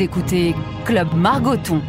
[0.00, 0.54] Écoutez
[0.86, 1.82] Club Margoton.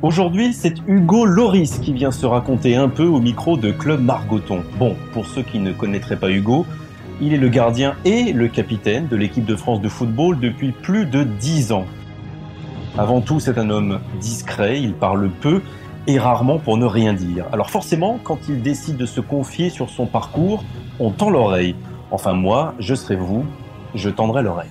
[0.00, 4.62] Aujourd'hui, c'est Hugo Loris qui vient se raconter un peu au micro de Club Margoton.
[4.78, 6.64] Bon, pour ceux qui ne connaîtraient pas Hugo,
[7.20, 11.04] il est le gardien et le capitaine de l'équipe de France de football depuis plus
[11.04, 11.84] de 10 ans.
[12.96, 15.60] Avant tout, c'est un homme discret, il parle peu
[16.06, 17.44] et rarement pour ne rien dire.
[17.52, 20.64] Alors forcément, quand il décide de se confier sur son parcours,
[20.98, 21.74] on tend l'oreille.
[22.10, 23.44] Enfin moi, je serai vous,
[23.94, 24.70] je tendrai l'oreille.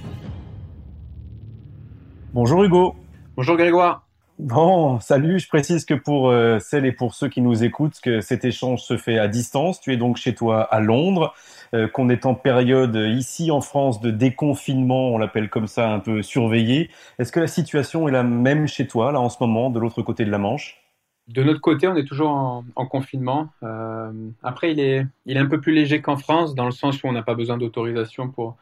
[2.36, 2.96] Bonjour Hugo.
[3.38, 4.06] Bonjour Grégoire.
[4.40, 8.20] Bon, salut, je précise que pour euh, celles et pour ceux qui nous écoutent, que
[8.20, 9.80] cet échange se fait à distance.
[9.80, 11.34] Tu es donc chez toi à Londres,
[11.74, 16.00] euh, qu'on est en période ici en France de déconfinement, on l'appelle comme ça, un
[16.00, 16.90] peu surveillé.
[17.20, 20.02] Est-ce que la situation est la même chez toi, là en ce moment, de l'autre
[20.02, 20.84] côté de la Manche?
[21.30, 23.48] De notre côté, on est toujours en, confinement.
[23.64, 24.12] Euh,
[24.44, 27.08] après, il est, il est un peu plus léger qu'en France, dans le sens où
[27.08, 28.58] on n'a pas besoin d'autorisation pour,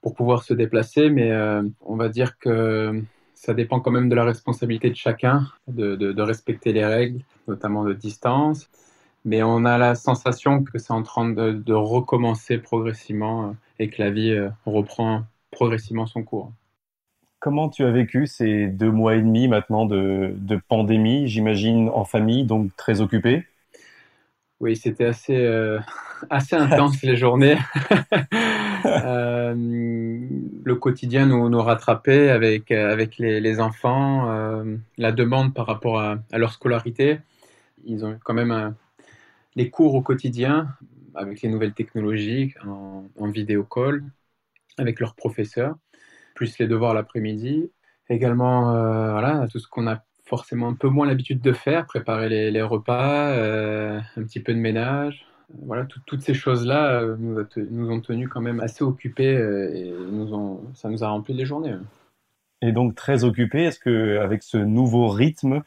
[0.00, 1.32] pour pouvoir se déplacer, mais
[1.80, 3.02] on va dire que
[3.36, 7.92] ça dépend quand même de la responsabilité de chacun, de, respecter les règles, notamment de
[7.92, 8.68] distance.
[9.24, 14.02] Mais on a la sensation que c'est en train de, recommencer progressivement euh, et que
[14.02, 16.52] la vie euh, reprend progressivement son cours.
[17.38, 20.34] Comment tu as vécu ces deux mois et demi maintenant de,
[20.68, 23.44] pandémie, j'imagine en famille, donc très occupé
[24.60, 25.78] Oui, c'était assez, euh,
[26.30, 27.58] assez intense les journées.
[28.84, 35.98] Euh, le quotidien nous, nous rattrapait avec, avec les, enfants, euh, la demande par rapport
[35.98, 37.18] à, leur scolarité.
[37.84, 38.74] Ils ont quand même
[39.56, 40.68] les cours au quotidien
[41.16, 44.04] avec les nouvelles technologies en, en vidéo call
[44.78, 45.76] avec leurs professeurs,
[46.34, 47.70] plus les devoirs l'après-midi.
[48.08, 52.50] Également, euh, voilà, tout ce qu'on a forcément un peu moins l'habitude de faire, préparer
[52.50, 55.26] les, repas, un petit peu de ménage,
[55.62, 57.16] voilà, toutes ces choses-là euh,
[57.70, 61.34] nous, ont tenus quand même assez occupés euh, et nous ont, ça nous a rempli
[61.34, 61.74] les journées.
[62.62, 65.62] Et donc très occupé, est-ce que avec ce nouveau rythme,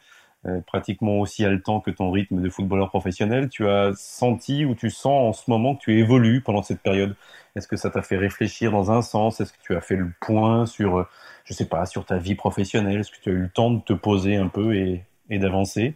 [0.46, 4.90] euh, pratiquement aussi haletant que ton rythme de footballeur professionnel, tu as senti ou tu
[4.90, 7.14] sens en ce moment que tu évolues pendant cette période?
[7.56, 9.40] Est-ce que ça t'a fait réfléchir dans un sens?
[9.40, 11.06] Est-ce que tu as fait le point sur,
[11.44, 13.00] je sais pas, sur ta vie professionnelle?
[13.00, 15.94] Est-ce que tu as eu le temps de te poser un peu et, d'avancer?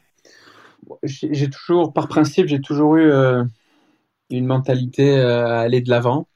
[1.02, 3.10] J'ai toujours, par principe, j'ai toujours eu
[4.30, 6.26] une mentalité euh, à aller de l'avant.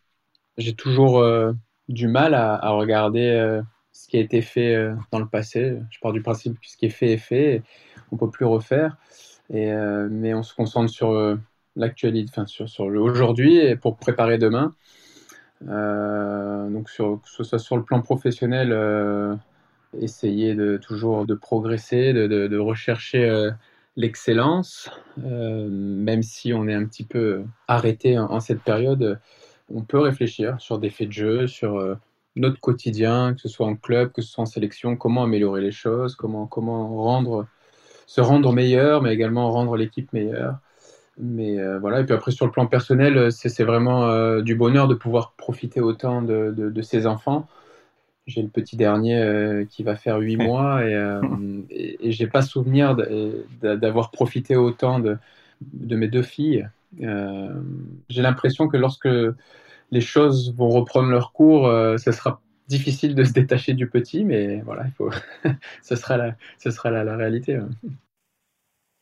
[0.56, 1.52] J'ai toujours euh,
[1.88, 5.78] du mal à, regarder euh, ce qui a été fait dans le passé.
[5.90, 7.62] Je pars du principe que ce qui est fait est fait,
[8.12, 8.96] on peut plus refaire.
[9.50, 9.72] Et,
[10.10, 11.38] mais on se concentre sur
[11.74, 14.74] l'actualité, enfin sur, sur aujourd'hui pour préparer demain.
[15.62, 19.38] donc sur, que ce soit sur le plan professionnel,
[19.98, 23.52] essayer de toujours de progresser, de, rechercher
[23.98, 24.88] l'excellence,
[25.24, 29.20] euh, même si on est un petit peu arrêté en, cette période,
[29.74, 31.96] on peut réfléchir sur des faits de jeu, sur euh,
[32.36, 35.72] notre quotidien, que ce soit en club, que ce soit en sélection, comment améliorer les
[35.72, 37.48] choses, comment rendre,
[38.08, 40.58] se rendre meilleur, mais également rendre l'équipe meilleure.
[41.20, 44.94] Mais euh, voilà, et puis après sur le plan personnel, c'est vraiment du bonheur de
[44.94, 47.46] pouvoir profiter autant de, de, de ses enfants
[48.28, 51.20] j'ai le petit dernier euh, qui va faire huit mois et, euh,
[51.70, 52.94] et, j'ai pas souvenir
[53.62, 55.16] d'avoir profité autant de,
[55.62, 56.68] de, mes deux filles.
[57.02, 57.54] Euh,
[58.08, 59.08] j'ai l'impression que lorsque
[59.90, 61.66] les choses vont reprendre leur cours,
[61.98, 65.10] ce sera difficile de se détacher du petit, mais voilà, il faut...
[65.82, 67.58] ce sera, la, ce sera la, réalité.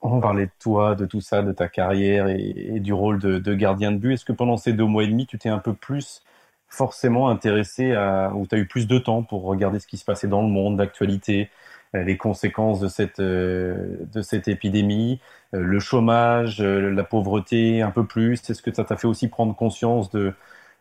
[0.00, 3.92] On parlait de toi, de tout ça, de ta carrière et, du rôle de, gardien
[3.92, 4.14] de but.
[4.14, 6.22] Est-ce que pendant ces deux mois et demi, tu t'es un peu plus
[6.68, 10.04] forcément intéressé à, ou tu as eu plus de temps pour regarder ce qui se
[10.04, 11.50] passait dans le monde, l'actualité,
[11.94, 15.20] euh, les conséquences de cette, euh, de cette épidémie,
[15.54, 18.48] euh, le chômage, la pauvreté un peu plus?
[18.50, 20.34] Est-ce que ça t'a fait aussi prendre conscience de,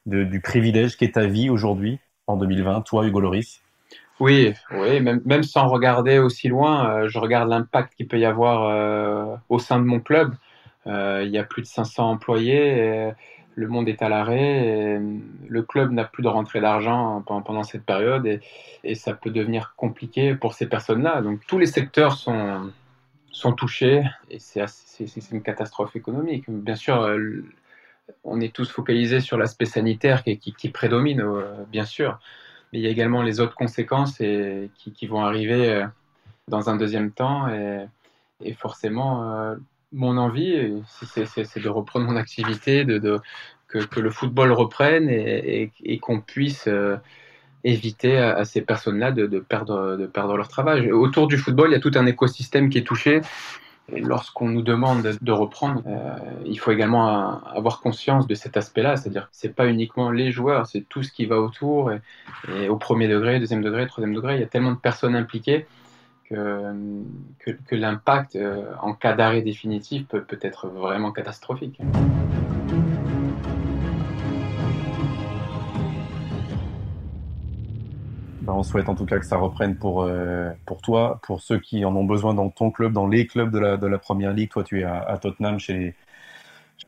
[0.06, 3.62] du privilège qu'est ta vie aujourd'hui, en 2020, toi, Hugo Loris
[4.22, 9.59] oui, oui, même, sans regarder aussi loin, je regarde l'impact qu'il peut y avoir au
[9.59, 10.34] sein de mon club.
[10.86, 12.77] il y a plus de 500 employés.
[12.77, 13.12] Et,
[13.56, 15.01] le monde est à l'arrêt,
[15.48, 18.25] le club n'a plus de rentrée d'argent pendant cette période
[18.83, 21.22] et, ça peut devenir compliqué pour ces personnes-là.
[21.22, 22.72] Donc tous les secteurs sont,
[23.31, 26.45] sont touchés et c'est une catastrophe économique.
[26.50, 27.45] Bien sûr, euh,
[28.24, 32.19] on est tous focalisés sur l'aspect sanitaire qui, prédomine, euh, bien sûr,
[32.72, 35.86] mais il y a également les autres conséquences et, qui, vont arriver euh,
[36.48, 37.88] dans un deuxième temps et,
[38.54, 39.56] forcément
[39.94, 43.19] mon envie, c'est de reprendre mon activité, de,
[43.68, 46.98] que, le football reprenne et, qu'on puisse euh,
[47.63, 50.92] éviter à, ces personnes-là de perdre leur travail.
[50.92, 53.22] Autour du football, il y a tout un écosystème qui est touché.
[53.92, 59.30] Lorsqu'on nous demande de reprendre, euh, il faut également avoir conscience de cet aspect-là, c'est-à-dire
[59.32, 63.40] c'est pas uniquement les joueurs, c'est tout ce qui va autour, et, au premier degré,
[63.40, 65.68] deuxième degré, troisième degré, il y a tellement de personnes impliquées
[66.28, 66.74] que,
[67.46, 71.80] que, l'impact euh, en cas d'arrêt définitif peut, peut être vraiment catastrophique.
[78.45, 81.57] Bah, on souhaite en tout cas que ça reprenne pour, euh, pour toi, pour ceux
[81.57, 84.33] qui en ont besoin dans ton club, dans les clubs de la, de la première
[84.33, 84.51] ligue.
[84.51, 85.95] Toi, tu es à, Tottenham chez.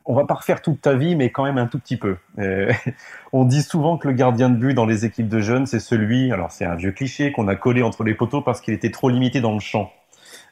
[0.05, 2.17] On va pas refaire toute ta vie, mais quand même un tout petit peu.
[2.37, 2.71] Euh,
[3.33, 6.31] on dit souvent que le gardien de but dans les équipes de jeunes, c'est celui,
[6.31, 9.09] alors c'est un vieux cliché qu'on a collé entre les poteaux parce qu'il était trop
[9.09, 9.91] limité dans le champ.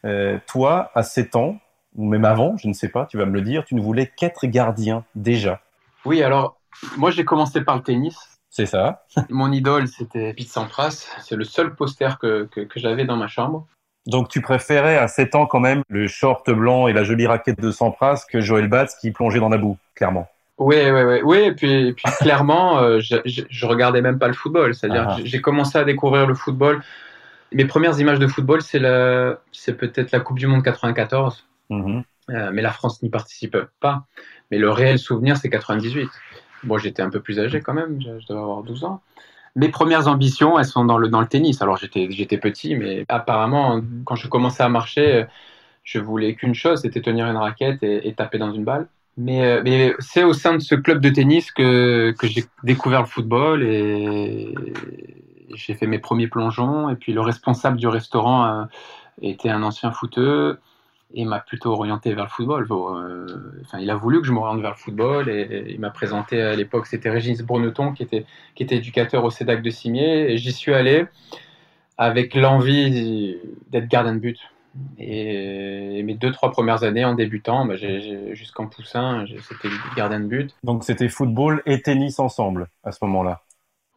[0.06, 1.60] Euh, toi, à 7 ans,
[1.96, 4.08] ou même avant, je ne sais pas, tu vas me le dire, tu ne voulais
[4.08, 5.62] qu'être gardien déjà.
[6.04, 6.58] Oui, alors
[6.98, 8.35] moi j'ai commencé par le tennis.
[8.56, 9.04] C'est ça.
[9.30, 11.10] Mon idole, c'était Pete Sampras.
[11.20, 13.68] C'est le seul poster que, que, j'avais dans ma chambre.
[14.08, 17.60] Donc tu préférais à 7 ans quand même le short blanc et la jolie raquette
[17.60, 20.30] de Sampras que Joël Batz qui plongeait dans la boue, clairement.
[20.58, 21.20] Oui, oui, oui.
[21.26, 24.74] oui et puis, puis clairement, euh, je, je, regardais même pas le football.
[24.74, 25.18] C'est-à-dire ah.
[25.22, 26.82] j'ai commencé à découvrir le football.
[27.52, 28.80] Mes premières images de football, c'est
[29.52, 31.46] c'est peut-être la Coupe du Monde 94.
[31.72, 32.04] Mm-hmm.
[32.30, 34.06] Euh, mais la France n'y participe pas.
[34.50, 36.10] Mais le réel souvenir, c'est 98.
[36.66, 39.02] Bon, j'étais un peu plus âgé quand même, je, devais avoir 12 ans.
[39.56, 41.62] Mes premières ambitions, elles sont dans le, dans le tennis.
[41.62, 45.26] Alors j'étais, petit, mais apparemment, quand je commençais à marcher,
[45.84, 48.88] je voulais qu'une chose, c'était tenir une raquette et, taper dans une balle.
[49.18, 53.00] Mais, euh, mais c'est au sein de ce club de tennis que, que j'ai découvert
[53.00, 54.54] le football et
[55.54, 56.90] j'ai fait mes premiers plongeons.
[56.90, 58.64] Et puis le responsable du restaurant euh,
[59.22, 60.60] était un ancien footeux
[61.16, 62.68] il m'a plutôt orienté vers le football.
[62.70, 63.26] Euh,
[63.62, 66.56] enfin, il a voulu que je m'oriente vers le football et, il m'a présenté à
[66.56, 70.52] l'époque, c'était Régis Bruneton qui était, qui était éducateur au CEDAC de Cimier et j'y
[70.52, 71.06] suis allé
[71.98, 73.38] avec l'envie
[73.72, 74.40] d'être gardien de but.
[75.00, 77.76] Et, mes deux, trois premières années en débutant, bah,
[78.34, 80.54] jusqu'en poussin, c'était gardien de but.
[80.64, 83.42] Donc c'était football et tennis ensemble à ce moment-là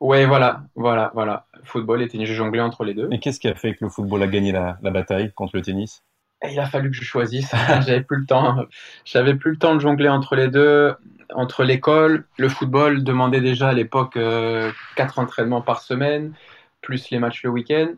[0.01, 1.47] Ouais, voilà, voilà, voilà.
[1.65, 3.09] Football et tennis, je jonglais entre les deux.
[3.11, 6.05] Et qu'est-ce qui a fait que le football a gagné la bataille contre le tennis?
[6.45, 7.51] Il a fallu que je choisisse.
[7.87, 8.67] J'avais plus le temps.
[9.05, 10.95] J'avais plus le temps de jongler entre les deux,
[11.35, 16.33] entre l'école, le football demandait déjà à l'époque euh, quatre entraînements par semaine,
[16.81, 17.89] plus les matchs le week-end,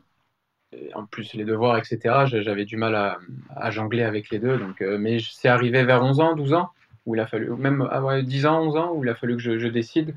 [0.94, 2.24] en plus les devoirs, etc.
[2.26, 4.56] J'avais du mal à, jongler avec les deux.
[4.58, 6.70] Donc, euh, mais c'est arrivé vers 11 ans, 12 ans,
[7.06, 9.42] où il a fallu, même ah 10 ans, 11 ans, où il a fallu que
[9.42, 10.14] je, décide.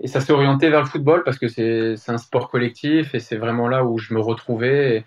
[0.00, 3.36] Et ça s'est orienté vers le football parce que c'est un sport collectif et c'est
[3.36, 4.96] vraiment là où je me retrouvais.
[4.98, 5.04] Et,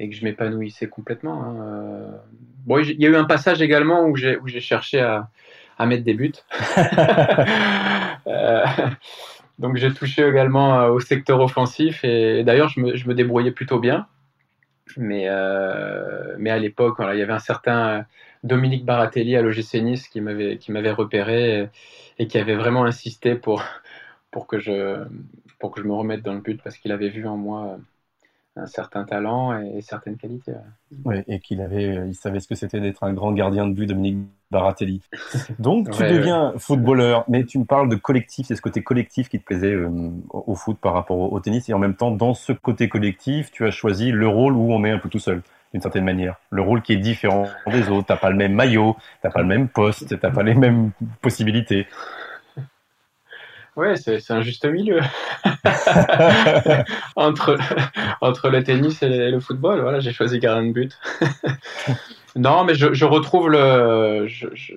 [0.00, 1.44] et que je m'épanouissais complètement.
[1.44, 2.10] Hein, euh.
[2.64, 5.28] Bon, il y a eu un passage également où j'ai, où j'ai cherché à,
[5.78, 6.32] à, mettre des buts.
[8.26, 8.64] Euh,
[9.58, 13.50] donc j'ai touché également euh, au secteur offensif et, d'ailleurs je me, je me, débrouillais
[13.50, 14.06] plutôt bien.
[14.98, 15.26] Mais,
[16.38, 18.04] mais à l'époque, il y avait un certain
[18.44, 21.68] Dominique Baratelli à l'OGC Nice qui m'avait, qui m'avait repéré et,
[22.18, 23.64] et, qui avait vraiment insisté pour,
[24.30, 25.02] pour, que je,
[25.58, 27.78] pour que je me remette dans le but parce qu'il avait vu en moi
[28.56, 30.52] un certain talent et, certaines qualités.
[31.04, 33.72] Oui, et qu'il avait, euh, il savait ce que c'était d'être un grand gardien de
[33.72, 34.18] but, Dominique
[34.50, 35.00] Baratelli.
[35.58, 39.38] Donc, tu deviens footballeur, mais tu me parles de collectif, c'est ce côté collectif qui
[39.38, 42.52] te plaisait euh, au foot par rapport au, tennis, et en même temps, dans ce
[42.52, 45.42] côté collectif, tu as choisi le rôle où on est un peu tout seul
[45.72, 46.34] d'une certaine manière.
[46.50, 48.08] Le rôle qui est différent des autres.
[48.08, 51.86] T'as pas le même maillot, t'as pas le même poste, t'as pas les mêmes possibilités.
[53.76, 55.00] Ouais, c'est un juste milieu
[57.16, 57.56] entre,
[58.20, 59.80] entre le tennis et le football.
[59.80, 60.98] Voilà, j'ai choisi gardien de but.
[62.36, 64.74] non, mais je, je retrouve le, je, je,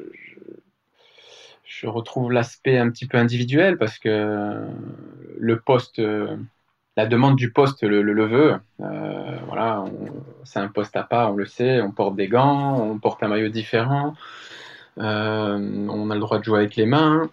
[1.64, 4.58] je retrouve l'aspect un petit peu individuel parce que
[5.38, 6.00] le poste,
[6.96, 8.56] la demande du poste le, le, veut.
[8.82, 9.86] Euh, voilà,
[10.44, 11.82] c'est un poste à part, on le sait.
[11.82, 14.14] On porte des gants, on porte un maillot différent.
[15.00, 17.30] Euh, on a le droit de jouer avec les mains.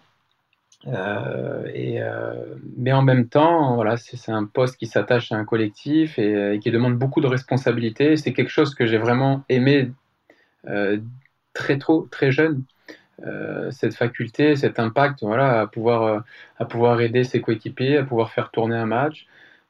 [0.87, 6.17] Euh, euh, mais en même temps, voilà, c'est un poste qui s'attache à un collectif
[6.17, 8.17] et, qui demande beaucoup de responsabilités.
[8.17, 9.91] C'est quelque chose que j'ai vraiment aimé
[10.67, 10.99] euh,
[11.53, 12.63] très tôt, très jeune.
[13.71, 18.87] cette faculté, cet impact, voilà, à pouvoir, aider ses coéquipiers, à pouvoir faire tourner un
[18.87, 19.27] match,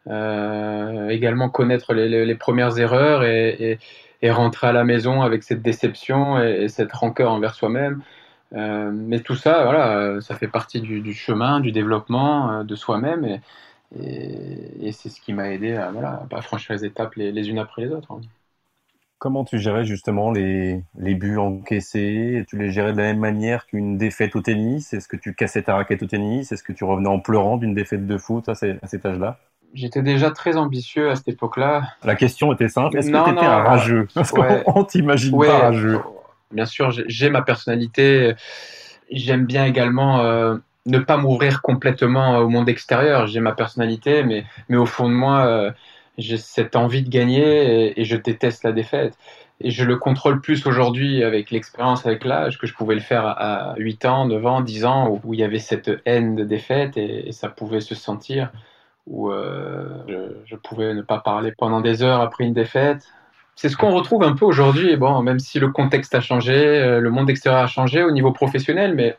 [0.08, 3.80] également connaître les, premières erreurs et,
[4.24, 8.02] rentrer à la maison avec cette déception et, cette rancœur envers soi-même.
[8.54, 12.76] Euh, mais tout ça, voilà, euh, ça fait partie du, chemin, du développement euh, de
[12.76, 13.40] soi-même, et,
[14.82, 17.84] et, c'est ce qui m'a aidé à, voilà, à franchir les étapes les, unes après
[17.84, 18.12] les autres.
[18.12, 18.22] Hein.
[19.20, 22.44] Comment tu gérais justement les, les, buts encaissés?
[22.48, 24.94] Tu les gérais de la même manière qu'une défaite au tennis?
[24.94, 26.52] Est-ce que tu cassais ta raquette au tennis?
[26.52, 29.38] Est-ce que tu revenais en pleurant d'une défaite de foot à, cet âge-là?
[29.76, 31.84] J'étais déjà très ambitieux à cette époque-là.
[32.04, 32.98] La question était simple.
[32.98, 34.08] Est-ce que tu étais un rageux?
[34.16, 36.02] Parce qu'on t'imagine pas rageux.
[36.52, 38.34] Bien sûr, j'ai ma personnalité.
[39.12, 43.28] J'aime bien également euh, ne pas m'ouvrir complètement au monde extérieur.
[43.28, 45.72] J'ai ma personnalité, mais, mais au fond de moi, euh,
[46.18, 49.18] j'ai cette envie de gagner et, je déteste la défaite.
[49.60, 53.26] Et je le contrôle plus aujourd'hui avec l'expérience, avec l'âge, que je pouvais le faire
[53.26, 56.98] à 8 ans, 9 ans, 10 ans, où, il y avait cette haine de défaite
[56.98, 58.52] et, ça pouvait se sentir,
[59.08, 60.04] où euh,
[60.46, 63.08] je, pouvais ne pas parler pendant des heures après une défaite.
[63.62, 67.00] C'est ce qu'on retrouve un peu aujourd'hui, bon, même si le contexte a changé, euh,
[67.00, 69.16] le monde extérieur a changé au niveau professionnel, mais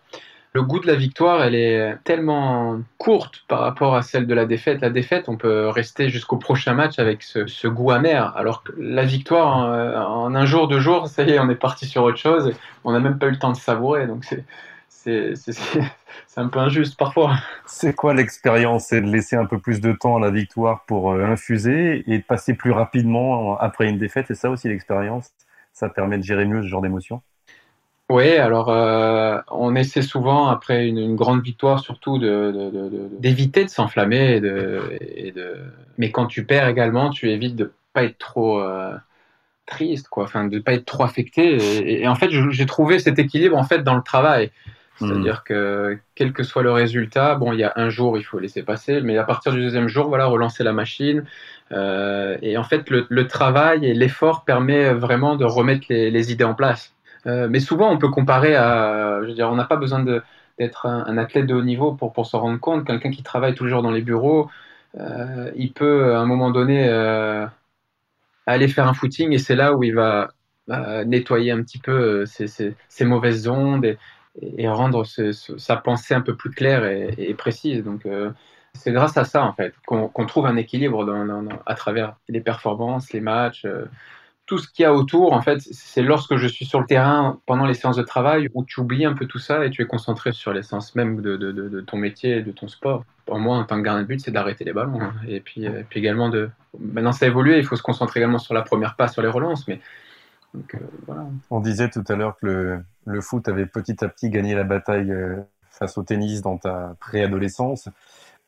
[0.53, 4.45] le goût de la victoire, elle est tellement courte par rapport à celle de la
[4.45, 4.81] défaite.
[4.81, 9.05] La défaite, on peut rester jusqu'au prochain match avec ce, goût amer, alors que la
[9.05, 9.59] victoire,
[10.11, 12.53] en, un jour, deux jours, ça y est, on est parti sur autre chose.
[12.83, 14.45] on n'a même pas eu le temps de savourer, donc c'est
[16.27, 17.37] c'est un peu injuste parfois.
[17.67, 18.87] C'est quoi l'expérience?
[18.87, 22.19] C'est de laisser un peu plus de temps à la victoire pour euh, infuser et
[22.19, 24.27] de passer plus rapidement après une défaite?
[24.29, 25.31] C'est ça aussi l'expérience?
[25.73, 27.23] Ça permet de gérer mieux ce genre d'émotion?
[28.11, 34.37] Oui, alors euh, on essaie souvent, après une, grande victoire, surtout d'éviter de, de, s'enflammer.
[34.37, 35.57] Et de,
[35.97, 38.93] Mais quand tu perds également, tu évites de pas être trop euh,
[39.65, 40.25] triste, quoi.
[40.25, 42.03] Enfin, de pas être trop affecté.
[42.03, 44.51] Et, en fait, j'ai trouvé cet équilibre en fait dans le travail.
[45.07, 45.49] C'est-à-dire mmh.
[45.49, 48.63] que quel que soit le résultat, bon, il y a un jour, il faut laisser
[48.63, 51.25] passer, mais à partir du deuxième jour, voilà, relancer la machine.
[51.73, 56.55] Euh, et en fait, le, travail et l'effort permet vraiment de remettre les idées en
[56.55, 56.95] place.
[57.27, 59.21] Euh, mais souvent, on peut comparer à.
[59.23, 60.05] Je veux dire, on n'a pas besoin
[60.59, 62.87] d'être un, athlète de haut niveau pour, pour s'en rendre compte.
[62.87, 64.51] Quelqu'un qui travaille toujours dans les bureaux,
[64.99, 66.89] euh, il peut à un moment donné
[68.47, 70.31] aller faire un footing et c'est là où il va
[71.07, 73.97] nettoyer un petit peu ses, mauvaises ondes
[74.41, 77.85] et rendre sa pensée un peu plus claire et, précise.
[77.85, 78.07] Donc,
[78.75, 81.07] c'est grâce à ça, en fait, qu'on trouve un équilibre
[81.67, 83.67] à travers les performances, les matchs
[84.47, 87.39] tout ce qu'il y a autour, en fait, c'est lorsque je suis sur le terrain
[87.47, 89.87] pendant les séances de travail où tu oublies un peu tout ça et tu es
[89.87, 93.05] concentré sur l'essence même de, ton métier de ton sport.
[93.25, 95.01] Pour moi, en tant que gardien de but, c'est d'arrêter les ballons.
[95.01, 95.15] Hein.
[95.29, 96.51] Et, puis, euh, également de.
[96.79, 99.29] Maintenant, ça a évolué, il faut se concentrer également sur la première passe, sur les
[99.29, 99.69] relances.
[99.69, 99.81] Mais
[100.55, 101.15] euh,
[101.51, 105.11] On disait tout à l'heure que le, foot avait petit à petit gagné la bataille
[105.11, 105.37] euh,
[105.71, 107.89] face au tennis dans ta préadolescence.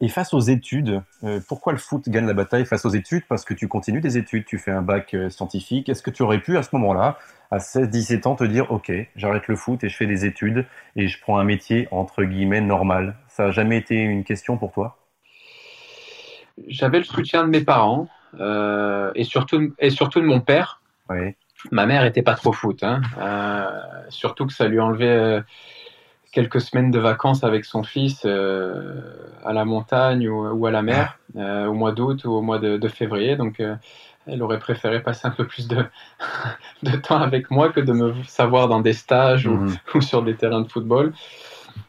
[0.00, 3.25] Et face aux études, euh, pourquoi le foot gagne la bataille face aux études?
[3.28, 5.88] Parce que tu continues des études, tu fais un bac euh, scientifique.
[5.88, 7.16] Est-ce que tu aurais pu à ce moment-là,
[7.50, 11.06] à 16-17 ans, te dire Ok, j'arrête le foot et je fais des études et
[11.06, 13.16] je prends un métier entre guillemets normal?
[13.28, 14.99] Ça n'a jamais été une question pour toi?
[16.66, 18.08] J'avais le soutien de mes parents
[18.40, 20.82] euh, et, surtout, et surtout de mon père.
[21.08, 21.34] Oui.
[21.71, 23.00] Ma mère était pas trop foot, hein.
[24.09, 25.42] surtout que ça lui enlevait
[26.35, 29.00] quelques semaines de vacances avec son fils euh,
[29.44, 32.88] à la montagne ou, à la mer euh, au mois d'août ou au mois de,
[32.88, 33.37] février.
[33.37, 33.76] Donc, euh,
[34.26, 35.85] elle aurait préféré passer un peu plus de,
[36.83, 40.35] de, temps avec moi que de me savoir dans des stages ou, ou, sur des
[40.35, 41.12] terrains de football.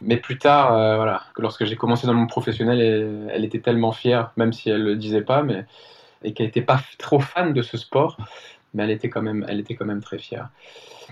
[0.02, 4.32] Mais plus tard, voilà, lorsque j'ai commencé dans mon professionnel, elle, elle, était tellement fière,
[4.36, 5.66] même si elle le disait pas, mais
[6.24, 8.18] et qu'elle n'était pas trop fan de ce sport,
[8.76, 10.50] mais elle était quand même, elle était quand même très fière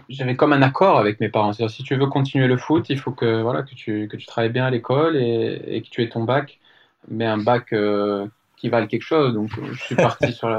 [0.09, 1.53] j'avais comme un accord avec mes parents.
[1.53, 4.25] C'est-à-dire, si tu veux continuer le foot, il faut que, voilà, que, tu, que tu
[4.25, 6.59] travailles bien à l'école et, que tu aies ton bac,
[7.09, 8.27] mais un bac euh,
[8.57, 9.33] qui vale quelque chose.
[9.33, 10.49] Donc, je suis parti sur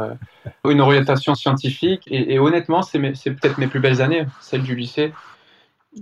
[0.69, 2.03] une orientation scientifique.
[2.11, 5.13] Et, honnêtement, c'est peut-être mes plus belles années, celles du lycée,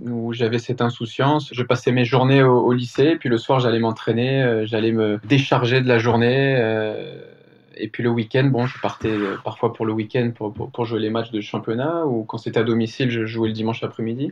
[0.01, 1.49] où j'avais cette insouciance.
[1.53, 5.81] Je passais mes journées au, lycée, puis le soir, j'allais m'entraîner, euh, j'allais me décharger
[5.81, 6.55] de la journée.
[6.57, 7.21] Euh,
[7.75, 10.99] et puis le week-end, bon, je partais euh, parfois pour le week-end pour, pour, jouer
[10.99, 14.31] les matchs de championnat ou quand c'était à domicile, je jouais le dimanche après-midi.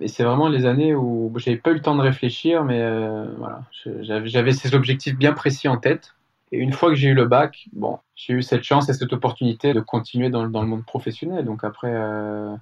[0.00, 3.26] Et c'est vraiment les années où j'avais pas eu le temps de réfléchir, mais euh,
[3.36, 3.62] voilà,
[4.02, 6.14] j'avais ces objectifs bien précis en tête.
[6.52, 9.12] Et une fois que j'ai eu le bac, bon, j'ai eu cette chance et cette
[9.12, 11.44] opportunité de continuer dans, dans le monde professionnel.
[11.44, 12.54] Donc après, euh,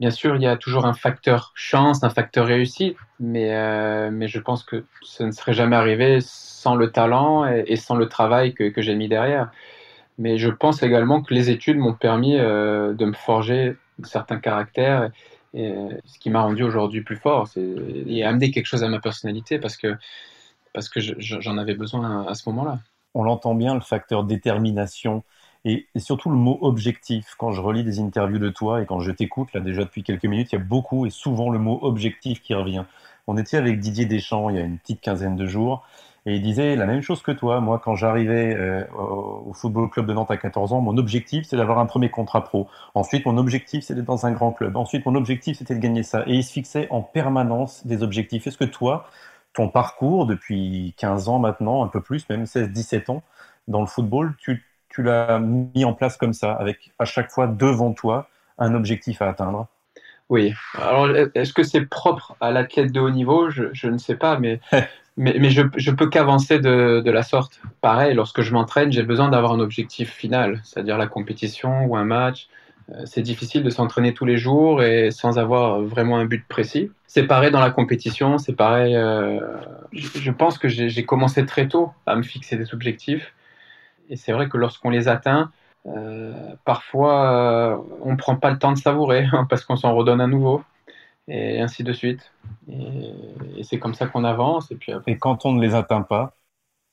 [0.00, 4.40] bien sûr, il y a toujours un facteur chance, un facteur réussite, mais, mais je
[4.40, 8.82] pense que ça ne serait jamais arrivé sans le talent et, sans le travail que,
[8.82, 9.50] j'ai mis derrière.
[10.18, 15.10] Mais je pense également que les études m'ont permis euh, de me forger certains caractères,
[15.54, 19.76] ce qui m'a rendu aujourd'hui plus fort, et amener quelque chose à ma personnalité parce
[19.76, 19.96] que,
[20.72, 22.78] parce que j'en avais besoin à, ce moment-là.
[23.14, 25.24] On l'entend bien, le facteur détermination
[25.64, 27.34] et, surtout le mot objectif.
[27.38, 30.24] Quand je relis des interviews de toi et quand je t'écoute, là déjà depuis quelques
[30.24, 32.84] minutes, il y a beaucoup et souvent le mot objectif qui revient.
[33.26, 35.84] On était avec Didier Deschamps il y a une petite quinzaine de jours
[36.26, 37.60] et il disait la même chose que toi.
[37.60, 41.56] Moi, quand j'arrivais euh, au Football Club de Nantes à 14 ans, mon objectif, c'est
[41.56, 42.68] d'avoir un premier contrat pro.
[42.94, 44.76] Ensuite, mon objectif, c'était d'être dans un grand club.
[44.76, 46.22] Ensuite, mon objectif, c'était de gagner ça.
[46.26, 48.46] Et il se fixait en permanence des objectifs.
[48.46, 49.06] Est-ce que toi,
[49.54, 53.22] ton parcours depuis 15 ans maintenant, un peu plus, même 16, 17 ans,
[53.66, 57.46] dans le football, tu, tu l'as mis en place comme ça, avec à chaque fois
[57.46, 58.28] devant toi
[58.58, 59.68] un objectif à atteindre
[60.28, 60.52] Oui.
[60.74, 63.50] Alors, est-ce que c'est propre à l'athlète de haut niveau?
[63.50, 64.60] Je, je, ne sais pas, mais,
[65.16, 67.60] mais, mais, je, je peux qu'avancer de, de, la sorte.
[67.80, 72.04] Pareil, lorsque je m'entraîne, j'ai besoin d'avoir un objectif final, c'est-à-dire la compétition ou un
[72.04, 72.48] match.
[72.90, 76.90] Euh, c'est difficile de s'entraîner tous les jours et sans avoir vraiment un but précis.
[77.06, 78.96] C'est pareil dans la compétition, c'est pareil.
[78.96, 79.40] Euh,
[79.92, 83.32] je pense que j'ai commencé très tôt à me fixer des objectifs.
[84.10, 85.50] Et c'est vrai que lorsqu'on les atteint,
[85.86, 89.94] euh, parfois euh, on ne prend pas le temps de savourer hein, parce qu'on s'en
[89.94, 90.62] redonne à nouveau.
[91.28, 92.32] Et ainsi de suite.
[92.68, 93.14] Et,
[93.56, 94.70] et c'est comme ça qu'on avance.
[94.72, 95.12] Et, puis après...
[95.12, 96.34] et quand on ne les atteint pas,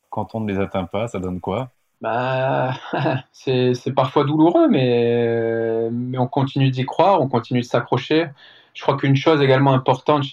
[0.10, 1.72] quand on ne les atteint pas, ça donne quoi?
[2.02, 2.74] Bah,
[3.32, 8.30] c'est parfois douloureux, mais, mais on continue d'y croire, on continue de s'accrocher.
[8.74, 10.26] Je crois qu'une chose également importante,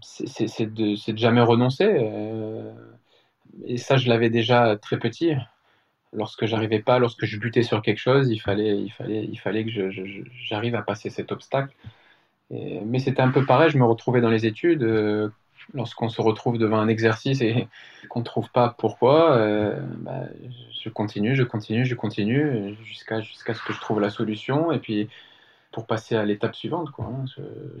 [0.00, 1.88] c'est de, de, jamais renoncer.
[1.88, 2.72] Euh,
[3.64, 5.32] et ça, je l'avais déjà très petit.
[6.14, 9.64] Lorsque j'arrivais pas, lorsque je butais sur quelque chose, il fallait, il fallait, il fallait
[9.64, 9.90] que
[10.48, 11.74] j'arrive à passer cet obstacle.
[12.50, 14.82] Mais c'était un peu pareil, je me retrouvais dans les études.
[14.82, 15.28] Euh,
[15.72, 17.68] lorsqu'on se retrouve devant un exercice et
[18.08, 20.24] qu'on ne trouve pas pourquoi, euh, bah,
[20.82, 25.08] je continue, je continue, je continue jusqu'à ce que je trouve la solution et puis
[25.72, 26.88] pour passer à l'étape suivante.
[26.98, 27.24] Hein.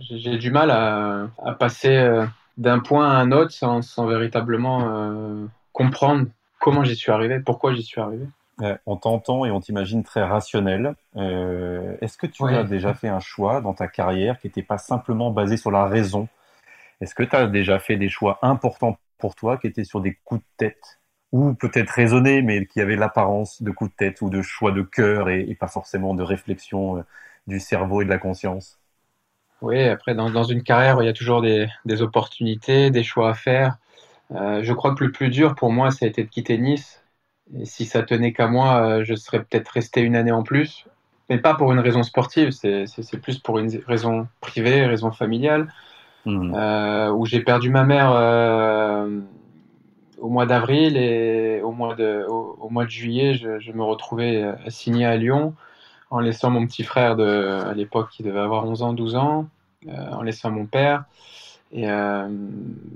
[0.00, 2.26] J'ai du mal à, passer euh,
[2.56, 6.26] d'un point à un autre sans, sans véritablement comprendre
[6.64, 8.26] comment j'y suis arrivé, pourquoi j'y suis arrivé.
[8.86, 10.94] on t'entend et on t'imagine très rationnel.
[11.16, 12.56] Euh, Est-ce que tu ouais.
[12.56, 15.86] as déjà fait un choix dans ta carrière qui n'était pas simplement basé sur la
[15.86, 16.26] raison?
[17.00, 20.18] Est-ce que tu as déjà fait des choix importants pour toi qui étaient sur des
[20.24, 21.00] coups de tête?
[21.32, 24.82] Ou peut-être raisonnés, mais qui avaient l'apparence de coups de tête ou de choix de
[24.82, 27.02] cœur et, et pas forcément de réflexion euh,
[27.46, 28.78] du cerveau et de la conscience?
[29.60, 33.30] Oui, après, dans, dans, une carrière, il y a toujours des, des opportunités, des choix
[33.30, 33.76] à faire.
[34.32, 37.04] Euh, je crois que le plus dur pour moi, ça a été de quitter Nice.
[37.58, 40.86] Et si ça tenait qu'à moi, euh, je serais peut-être resté une année en plus.
[41.30, 45.72] Mais pas pour une raison sportive, c'est plus pour une raison privée, raison familiale.
[46.26, 46.54] Mmh.
[46.54, 49.20] Euh, où j'ai perdu ma mère euh,
[50.18, 53.82] au mois d'avril et au mois de, au, au mois de juillet, je, je, me
[53.82, 55.54] retrouvais assigné à Lyon
[56.10, 59.48] en laissant mon petit frère de, à l'époque qui devait avoir 11 ans, 12 ans,
[59.88, 61.04] euh, en laissant mon père.
[61.74, 62.28] Et, euh,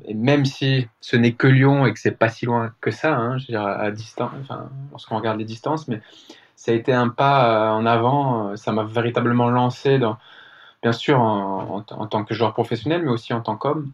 [0.06, 3.14] et, même si ce n'est que Lyon et que c'est pas si loin que ça,
[3.16, 6.00] hein, à, distance, enfin, lorsqu'on regarde les distances, mais
[6.56, 8.56] ça a été un pas en avant.
[8.56, 9.98] Ça m'a véritablement lancé
[10.82, 13.92] bien sûr en, tant que joueur professionnel, mais aussi en tant qu'homme.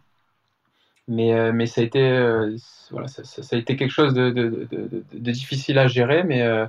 [1.06, 2.56] Mais, euh, mais ça, a été, euh,
[2.90, 4.66] voilà, ça, a été quelque chose de,
[5.12, 6.66] difficile à gérer, mais, euh,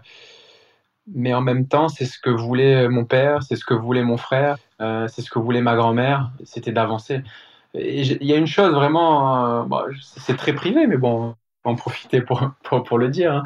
[1.14, 4.18] mais en même temps, c'est ce que voulait mon père, c'est ce que voulait mon
[4.18, 7.22] frère, euh, c'est ce que voulait ma grand-mère, c'était d'avancer.
[7.78, 12.52] Il y a une chose vraiment, bon, c'est très privé, mais bon, en profiter pour,
[12.64, 13.34] pour, pour, le dire.
[13.34, 13.44] Hein.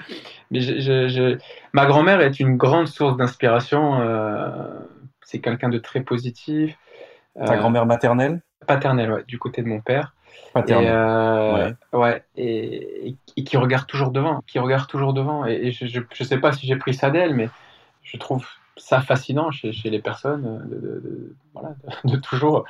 [0.52, 1.38] Mais je, je, je...
[1.74, 4.00] ma grand-mère est une grande source d'inspiration
[5.30, 6.76] c'est quelqu'un de très positif.
[7.36, 8.42] Ta euh, grand-mère maternelle?
[8.66, 10.16] Paternelle, ouais, du côté de mon père.
[10.54, 10.86] Paternelle.
[10.86, 12.00] Et, euh, ouais.
[12.00, 15.46] ouais et, et, et, qui regarde toujours devant, qui regarde toujours devant.
[15.46, 17.50] Et, je, je, sais pas si j'ai pris ça d'elle, mais
[18.02, 18.46] je trouve
[18.80, 21.36] ça fascinant chez, les personnes de,
[22.06, 22.66] de, toujours.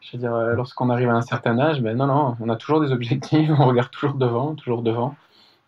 [0.00, 2.80] Je veux dire, lorsqu'on arrive à un certain âge, ben non, non, on a toujours
[2.80, 5.14] des objectifs, on regarde toujours devant, toujours devant.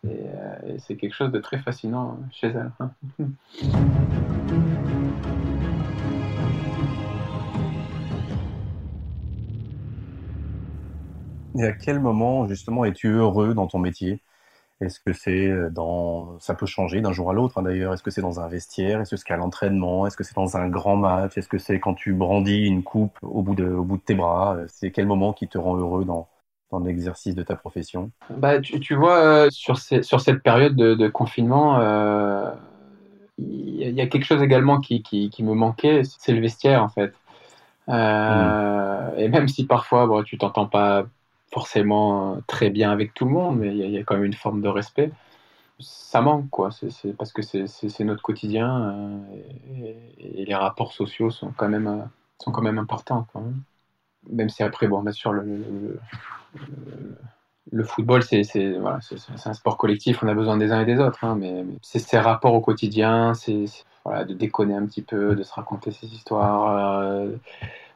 [0.05, 2.73] Et, euh, et c'est quelque chose de très fascinant chez elle.
[11.59, 14.23] Et à quel moment, justement, es-tu heureux dans ton métier?
[14.83, 16.39] Est-ce que c'est euh, dans.
[16.41, 17.93] Ça peut changer d'un jour à l'autre, hein, d'ailleurs?
[17.95, 19.01] Est-ce que c'est dans un vestiaire?
[19.01, 20.07] Est-ce que c'est à l'entraînement?
[20.07, 21.39] Est-ce que c'est dans un grand match?
[21.39, 24.15] Est-ce que c'est quand tu brandis une coupe au bout de, au bout de tes
[24.15, 24.57] bras?
[24.69, 26.29] C'est quel moment qui te rend heureux dans,
[26.71, 28.11] dans l'exercice de ta profession?
[28.31, 32.51] Bah, tu, tu vois, euh, sur, ces, sur cette période de, de confinement, euh,
[33.39, 36.89] il y a quelque chose également qui, qui, qui me manquait, c'est le vestiaire, en
[36.89, 37.13] fait.
[37.89, 39.19] Euh, mmh.
[39.19, 41.05] Et même si parfois bon, tu t'entends pas
[41.53, 44.63] forcément très bien avec tout le monde, mais il y, a quand même une forme
[44.63, 45.13] de respect.
[45.79, 46.71] Ça manque, quoi.
[46.71, 52.05] C'est parce que c'est notre quotidien euh, et, les rapports sociaux sont quand même, euh,
[52.43, 53.27] sont quand même importants.
[54.31, 54.49] Même.
[54.49, 55.99] si après, bon, bien sûr, le,
[57.71, 58.43] le, football, c'est
[58.79, 59.01] voilà,
[59.45, 62.19] un sport collectif, on a besoin des uns et des autres, hein, mais, c'est ces
[62.19, 63.65] rapports au quotidien, c'est
[64.05, 67.01] voilà, de déconner un petit peu, de se raconter ses histoires.
[67.03, 67.37] Euh,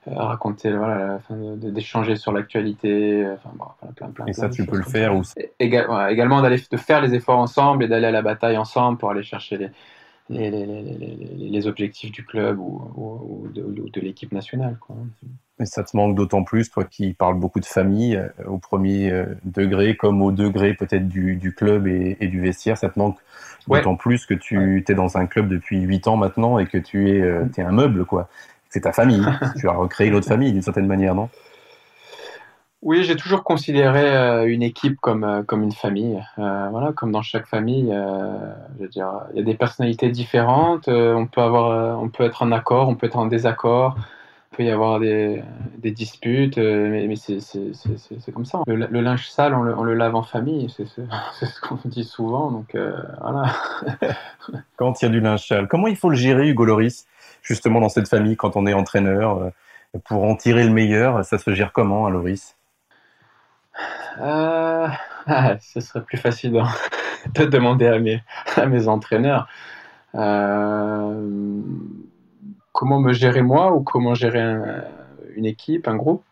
[0.06, 3.64] raconter, voilà, d'échanger sur l'actualité, enfin, bon,
[3.94, 5.22] plein, plein, Et ça, tu peux le faire ou
[5.58, 9.10] Égal, Également d'aller de faire les efforts ensemble et d'aller à la bataille ensemble pour
[9.10, 9.70] aller chercher les,
[10.28, 14.76] les, les, les, les objectifs du club ou, ou de, de l'équipe nationale.
[14.80, 14.96] Quoi.
[15.58, 19.10] Et ça te manque d'autant plus, toi qui parles beaucoup de famille, euh, au premier
[19.10, 22.98] euh, degré comme au degré peut-être du, du, club et, et, du vestiaire, ça te
[22.98, 23.16] manque
[23.66, 27.10] d'autant plus que tu es dans un club depuis 8 ans maintenant et que tu
[27.10, 28.28] es, euh, es un meuble, quoi.
[28.76, 29.24] C'est ta famille.
[29.58, 31.30] tu as recréé l'autre famille d'une certaine manière, non?
[32.82, 36.22] Oui, j'ai toujours considéré euh, une équipe comme, euh, comme une famille.
[36.38, 40.88] Euh, voilà, comme dans chaque famille, je veux dire, il y a des personnalités différentes.
[40.88, 43.96] on peut avoir, on peut être en accord, on peut être en désaccord.
[44.52, 45.42] Il peut y avoir des,
[45.78, 48.60] des disputes, mais, mais c'est comme ça.
[48.66, 52.50] Le, linge sale, on le, on le, lave en famille, c'est ce qu'on dit souvent.
[52.50, 52.76] Donc
[53.22, 53.54] voilà.
[54.76, 57.06] quand il y a du linge sale, comment il faut le gérer, Hugo Loris,
[57.46, 59.52] justement dans cette famille, quand on est entraîneur,
[60.04, 62.56] pour en tirer le meilleur, ça se gère comment, à Loris?
[64.20, 64.88] Euh,
[65.26, 66.62] ah, ce serait plus facile
[67.34, 68.22] de, demander à mes,
[68.56, 69.48] à mes entraîneurs.
[70.14, 71.60] Euh,
[72.72, 74.42] comment me gérer moi ou comment gérer
[75.34, 76.24] une équipe, un groupe?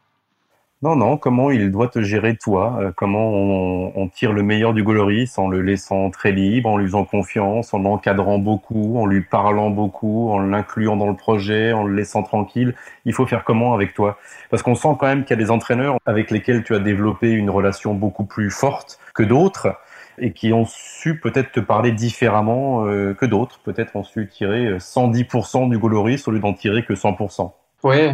[0.84, 4.82] Non, non, comment il doit te gérer toi euh, Comment on, tire le meilleur du
[4.82, 9.22] Goloris en le laissant très libre, en lui faisant confiance, en l'encadrant beaucoup, en lui
[9.22, 12.74] parlant beaucoup, en l'incluant dans le projet, en le laissant tranquille
[13.06, 14.18] Il faut faire comment avec toi?
[14.50, 17.30] Parce qu'on sent quand même qu'il y a des entraîneurs avec lesquels tu as développé
[17.30, 19.78] une relation beaucoup plus forte que d'autres
[20.18, 24.76] et qui ont su peut-être te parler différemment euh, que d'autres, peut-être ont su tirer
[24.76, 27.52] 110% du Goloris au lieu d'en tirer que 100%.
[27.84, 28.12] Oui,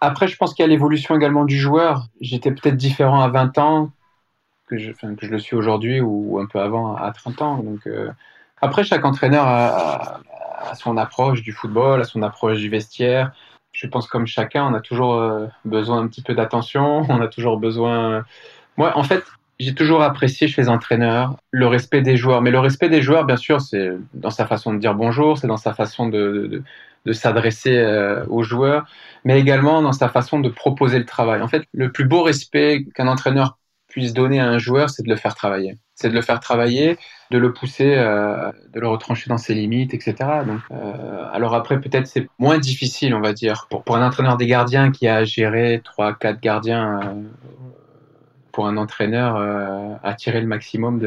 [0.00, 2.06] après, je pense qu'il y a l'évolution également du joueur.
[2.20, 3.90] J'étais peut-être différent à 20 ans
[4.68, 7.56] que je, le suis aujourd'hui ou un peu avant à 30 ans.
[7.58, 8.10] Donc, euh,
[8.60, 10.20] après, chaque entraîneur a,
[10.74, 13.32] son approche du football, a son approche du vestiaire.
[13.72, 17.26] Je pense comme chacun, on a toujours euh, besoin un petit peu d'attention, on a
[17.26, 18.24] toujours besoin.
[18.76, 19.24] Moi, en fait,
[19.58, 22.40] j'ai toujours apprécié chez les entraîneurs le respect des joueurs.
[22.40, 25.48] Mais le respect des joueurs, bien sûr, c'est dans sa façon de dire bonjour, c'est
[25.48, 26.62] dans sa façon de
[27.12, 28.86] s'adresser euh, aux joueurs,
[29.24, 31.42] mais également dans sa façon de proposer le travail.
[31.42, 35.08] En fait, le plus beau respect qu'un entraîneur puisse donner à un joueur, c'est de
[35.08, 35.76] le faire travailler.
[35.94, 36.98] C'est de le faire travailler,
[37.30, 40.14] de le pousser, euh, de le retrancher dans ses limites, etc.
[40.46, 44.36] Donc, euh, alors après, peut-être c'est moins difficile, on va dire, pour, pour un entraîneur
[44.36, 47.16] des gardiens qui a géré trois, quatre gardiens
[48.52, 49.36] pour un entraîneur
[50.02, 50.98] à tirer le maximum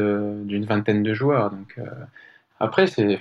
[0.46, 1.50] d'une vingtaine de joueurs.
[1.50, 1.76] Donc,
[2.60, 3.18] après, il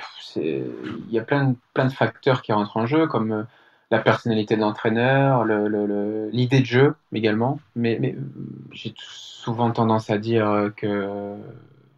[1.10, 3.43] y a plein plein de facteurs qui rentrent en jeu, comme euh,
[3.91, 7.60] la personnalité de l'entraîneur, l'idée de jeu également.
[7.75, 8.15] Mais,
[8.71, 11.36] j'ai souvent tendance à dire que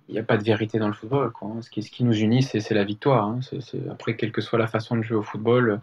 [0.08, 1.32] il n'y a pas de vérité dans le football.
[1.32, 1.50] Quoi.
[1.62, 3.28] Ce, qui, ce qui nous unit, c'est la victoire.
[3.28, 3.40] Hein.
[3.90, 5.80] après, quelle que soit la façon de jouer au football,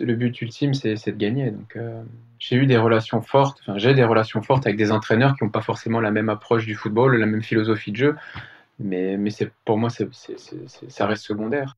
[0.00, 1.50] le but ultime, c'est de gagner.
[1.50, 2.02] Donc, euh,
[2.38, 5.50] j'ai eu des relations fortes, enfin, j'ai des relations fortes avec des entraîneurs qui n'ont
[5.50, 8.16] pas forcément la même approche du football, la même philosophie de jeu.
[8.78, 9.30] Mais, mais
[9.64, 11.76] pour moi, ça reste secondaire.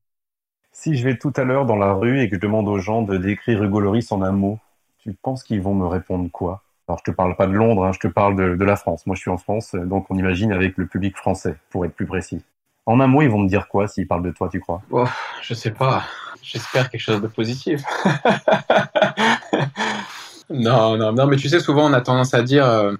[0.71, 3.01] Si je vais tout à l'heure dans la rue et que je demande aux gens
[3.01, 4.59] de décrire Hugo Loris en un mot,
[4.99, 6.63] tu penses qu'ils vont me répondre quoi?
[6.87, 9.05] Alors, je te parle pas de Londres, hein, je te parle de, la France.
[9.05, 12.05] Moi, je suis en France, donc on imagine avec le public français, pour être plus
[12.05, 12.43] précis.
[12.85, 14.81] En un mot, ils vont me dire quoi s'ils parlent de toi, tu crois?
[14.91, 15.07] Oh,
[15.41, 16.03] Je sais pas.
[16.41, 17.81] J'espère quelque chose de positif.
[20.49, 22.65] non, non, non, mais tu sais, souvent on a tendance à dire.
[22.65, 22.95] Euh,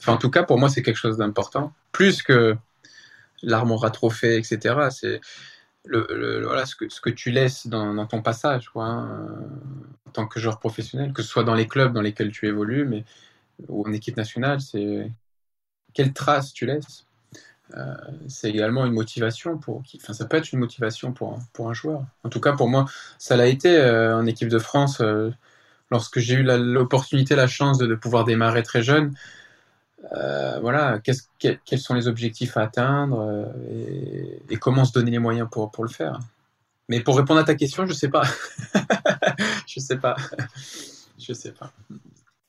[0.00, 1.72] enfin, en tout cas, pour moi, c'est quelque chose d'important.
[1.92, 2.56] Plus que
[3.46, 4.90] l'arme aura trop fait, etc.
[4.90, 5.20] C'est
[5.86, 9.28] le, voilà, ce, que, ce que tu laisses dans, ton passage quoi, hein,
[10.06, 12.84] en tant que joueur professionnel, que ce soit dans les clubs dans lesquels tu évolues
[12.84, 13.04] mais,
[13.68, 15.10] ou en équipe nationale, c'est
[15.94, 17.06] quelle trace tu laisses?
[17.74, 17.94] Euh,
[18.28, 22.04] c'est également une motivation pour enfin ça peut être une motivation pour, pour un joueur
[22.22, 22.84] en tout cas pour moi
[23.18, 25.32] ça l'a été euh, en équipe de France euh,
[25.90, 29.16] lorsque j'ai eu l'opportunité la chance de, de, pouvoir démarrer très jeune
[30.12, 31.00] euh, voilà,
[31.38, 35.84] quels sont les objectifs à atteindre euh, et, comment se donner les moyens pour, pour
[35.84, 36.20] le faire.
[36.88, 38.24] Mais pour répondre à ta question, je sais pas.
[39.66, 40.16] je sais pas.
[41.18, 41.72] je sais pas.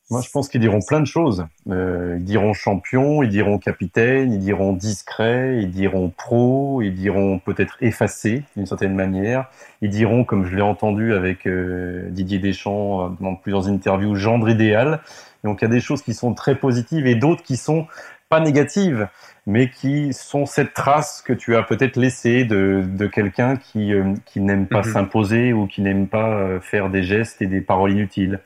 [0.09, 1.45] Moi, je pense qu'ils diront plein de choses.
[1.69, 7.39] Euh, ils diront champion, ils diront capitaine, ils diront discret, ils diront pro, ils diront
[7.39, 9.49] peut-être effacé d'une certaine manière.
[9.81, 15.01] Ils diront, comme je l'ai entendu avec Didier Deschamps dans plusieurs interviews, gendre idéal.
[15.43, 17.87] Donc il y a des choses qui sont très positives et d'autres qui sont
[18.29, 19.07] pas négatives,
[19.45, 24.13] mais qui sont cette trace que tu as peut-être laissée de, de quelqu'un qui, euh,
[24.25, 24.93] qui n'aime pas mhm.
[24.93, 28.41] s'imposer ou qui n'aime pas euh, faire des gestes et des paroles inutiles.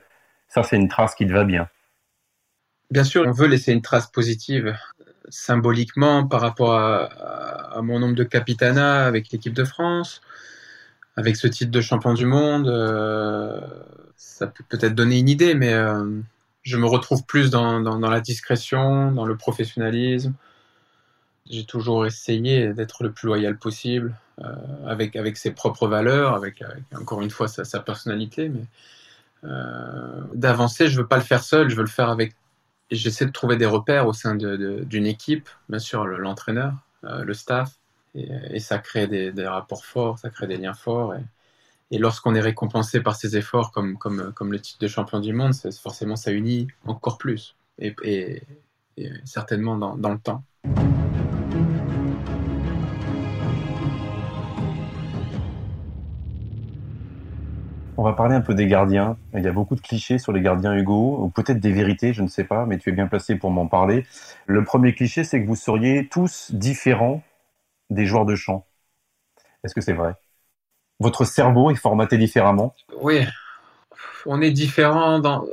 [0.47, 1.67] Ça, c'est une trace qui te va bien.
[2.91, 4.75] Bien sûr, on veut laisser une trace positive
[5.29, 7.05] symboliquement par rapport à,
[7.73, 10.21] à, mon nombre de capitana avec l'équipe de France,
[11.15, 12.67] avec ce titre de champion du monde.
[12.67, 13.61] Euh,
[14.17, 15.73] ça peut peut-être donner une idée, mais
[16.63, 20.33] je me retrouve plus dans, la discrétion, dans le professionnalisme.
[21.49, 24.53] J'ai toujours essayé d'être le plus loyal possible, euh,
[24.87, 26.63] avec, ses propres valeurs, avec,
[26.95, 28.49] encore une fois sa, personnalité.
[28.49, 28.65] Mais
[30.33, 32.35] d'avancer, je veux pas le faire seul, je veux le faire avec.
[32.91, 37.79] J'essaie de trouver des repères au sein d'une équipe, bien sûr l'entraîneur, le staff,
[38.15, 41.15] et, ça crée des, rapports forts, ça crée des liens forts.
[41.99, 45.53] Lorsqu'on est récompensé par ces efforts, comme, comme, comme le titre de champion du monde,
[45.81, 48.41] forcément ça unit encore plus, et,
[49.25, 50.43] certainement dans, dans le temps.
[57.97, 59.15] On va parler un peu des gardiens.
[59.35, 62.23] Il y a beaucoup de clichés sur les gardiens Hugo, ou peut-être des vérités, je
[62.23, 64.07] ne sais pas, mais tu es bien placé pour m'en parler.
[64.47, 67.21] Le premier cliché, c'est que vous seriez tous différents
[67.91, 68.65] des joueurs de champ.
[69.63, 70.15] Est-ce que c'est vrai?
[71.01, 72.75] Votre cerveau est formaté différemment?
[73.01, 73.25] Oui,
[74.27, 75.45] on est différent dans.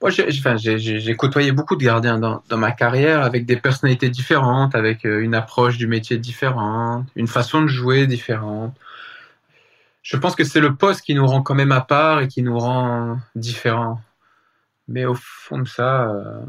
[0.00, 5.20] Moi, j'ai côtoyé beaucoup de gardiens dans, ma carrière avec des personnalités différentes, avec euh,
[5.20, 8.74] une approche du métier différente, une façon de jouer différente.
[10.02, 12.42] Je pense que c'est le poste qui nous rend quand même à part et qui
[12.42, 14.00] nous rend différents.
[14.88, 16.40] Mais au fond de ça, euh,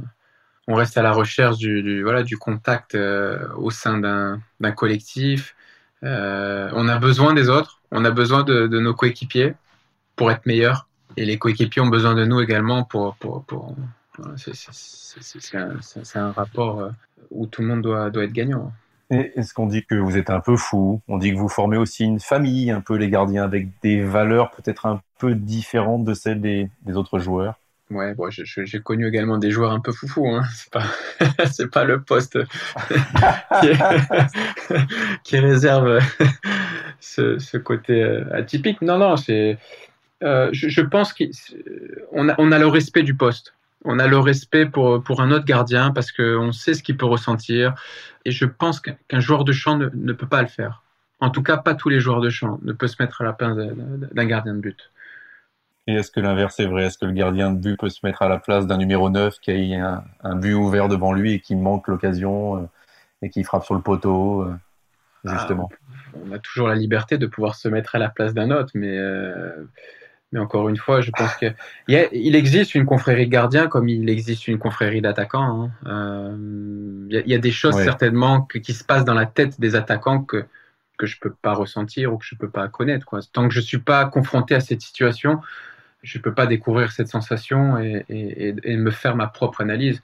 [0.67, 5.55] on reste à la recherche du, voilà, du contact euh, au sein d'un collectif.
[6.03, 9.53] Euh, on a besoin des autres, on a besoin de, nos coéquipiers
[10.15, 10.87] pour être meilleurs.
[11.17, 13.15] Et les coéquipiers ont besoin de nous également pour.
[13.15, 13.75] pour, pour
[14.35, 15.77] c'est un,
[16.15, 16.89] un, rapport euh,
[17.31, 18.71] où tout le monde doit, doit être gagnant.
[19.09, 21.01] Est-ce qu'on dit que vous êtes un peu fou?
[21.07, 24.51] On dit que vous formez aussi une famille, un peu les gardiens, avec des valeurs
[24.51, 27.55] peut-être un peu différentes de celles des autres joueurs
[27.91, 30.25] Ouais, bon, j'ai connu également des joueurs un peu foufou.
[30.29, 30.43] Hein.
[30.53, 30.85] C'est pas,
[31.71, 32.39] pas le poste
[35.25, 35.99] qui, réserve
[37.01, 38.81] ce, côté euh, atypique.
[38.81, 39.57] Non, non, c'est.
[40.23, 43.53] Euh, je, pense qu'on a, on a le respect du poste.
[43.83, 47.07] On a le respect pour, pour un autre gardien parce qu'on sait ce qu'il peut
[47.07, 47.73] ressentir.
[48.23, 50.83] Et je pense qu'un joueur de champ ne, ne, peut pas le faire.
[51.19, 53.33] En tout cas, pas tous les joueurs de champ ne peuvent se mettre à la
[53.33, 54.91] place d'un gardien de but.
[55.87, 56.85] Et est-ce que l'inverse est vrai?
[56.85, 59.39] Est-ce que le gardien de but peut se mettre à la place d'un numéro 9
[59.39, 62.69] qui a un, but ouvert devant lui et qui manque l'occasion euh,
[63.23, 64.53] et qui frappe sur le poteau euh,
[65.23, 65.69] Justement?
[65.71, 68.71] Ah, on a toujours la liberté de pouvoir se mettre à la place d'un autre,
[68.73, 69.67] mais, euh,
[70.31, 71.55] mais encore une fois, je pense qu'il
[71.87, 75.69] il existe une confrérie de gardiens comme il existe une confrérie d'attaquants.
[75.85, 76.37] Hein.
[77.09, 80.45] Il y, a des choses certainement qui se passent dans la tête des attaquants que
[81.01, 83.07] que je peux pas ressentir ou que je peux pas connaître.
[83.07, 83.21] Quoi.
[83.33, 85.41] Tant que je suis pas confronté à cette situation,
[86.01, 90.01] je ne peux pas découvrir cette sensation et, me faire ma propre analyse.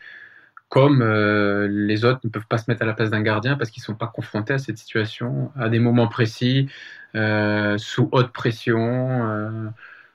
[0.69, 3.69] Comme euh, les autres ne peuvent pas se mettre à la place d'un gardien parce
[3.69, 6.69] qu'ils ne sont pas confrontés à cette situation, à des moments précis,
[7.15, 9.29] euh, sous haute pression.
[9.29, 9.69] Euh.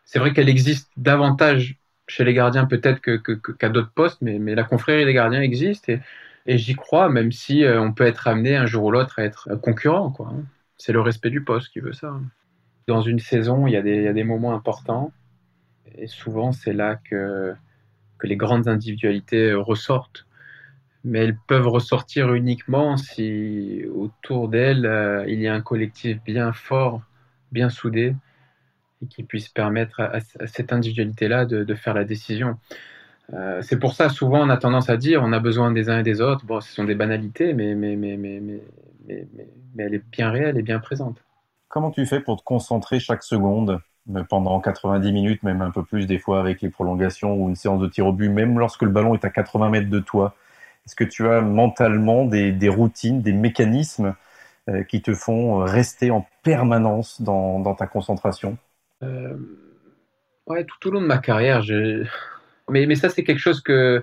[0.04, 5.06] C'est vrai qu'elle existe davantage chez les gardiens peut-être qu'à d'autres postes, mais, la confrérie
[5.06, 6.00] des gardiens existe et,
[6.58, 10.14] j'y crois, même si on peut être amené un jour ou l'autre à être concurrent.
[10.20, 10.42] Hein.
[10.76, 12.14] C'est le respect du poste qui veut ça.
[12.88, 15.12] Dans une saison, il y a des moments importants
[15.98, 17.54] et souvent, c'est là que,
[18.18, 20.26] que les grandes individualités ressortent.
[21.04, 26.52] Mais elles peuvent ressortir uniquement si autour d'elles, euh, il y a un collectif bien
[26.52, 27.02] fort,
[27.50, 28.14] bien soudé,
[29.02, 32.56] et qui puisse permettre à, cette individualité-là de, faire la décision.
[33.32, 35.98] Euh, c'est pour ça, souvent, on a tendance à dire on a besoin des uns
[35.98, 36.46] et des autres.
[36.46, 39.26] Bon, ce sont des banalités, mais, mais, mais, mais, mais,
[39.74, 41.24] mais elle est bien réelle et bien présente.
[41.68, 43.80] Comment tu fais pour te concentrer chaque seconde?
[44.28, 47.80] Pendant 90 minutes, même un peu plus des fois avec les prolongations ou une séance
[47.80, 50.34] de tir au but, même lorsque le ballon est à 80 mètres de toi
[50.86, 54.14] Est-ce que tu as mentalement des, routines, des mécanismes
[54.68, 58.56] euh, qui te font rester en permanence dans, ta concentration?
[59.02, 59.36] Euh,
[60.46, 61.62] Ouais, tout au long de ma carrière,
[62.68, 64.02] mais, mais ça c'est quelque chose que,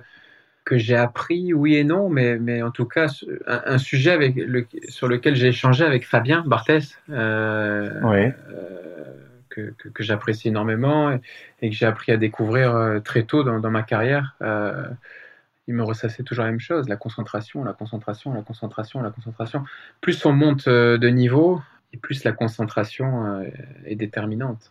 [0.64, 3.08] que j'ai appris, oui et non, mais, mais en tout cas,
[3.46, 6.98] un, sujet avec le, sur lequel j'ai échangé avec Fabien Barthès.
[7.10, 8.32] Euh, oui.
[9.50, 11.10] Que, j'apprécie énormément
[11.60, 14.36] et, que j'ai appris à découvrir euh, très tôt dans, ma carrière.
[14.42, 14.86] Euh,
[15.66, 19.64] il me ressassait toujours la même chose, la concentration, la concentration, la concentration, la concentration.
[20.00, 21.60] Plus on monte euh, de niveau,
[21.92, 23.42] et plus la concentration
[23.84, 24.70] est déterminante.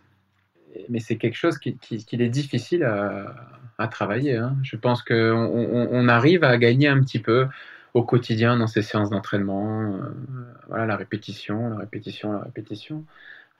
[0.88, 4.38] Mais c'est quelque chose qu'il qui, est difficile à, travailler.
[4.38, 4.56] Hein.
[4.64, 7.48] Je pense qu'on on, on, arrive à gagner un petit peu
[7.94, 10.00] au quotidien dans ces séances d'entraînement.
[10.68, 13.04] voilà, la répétition, la répétition, la répétition.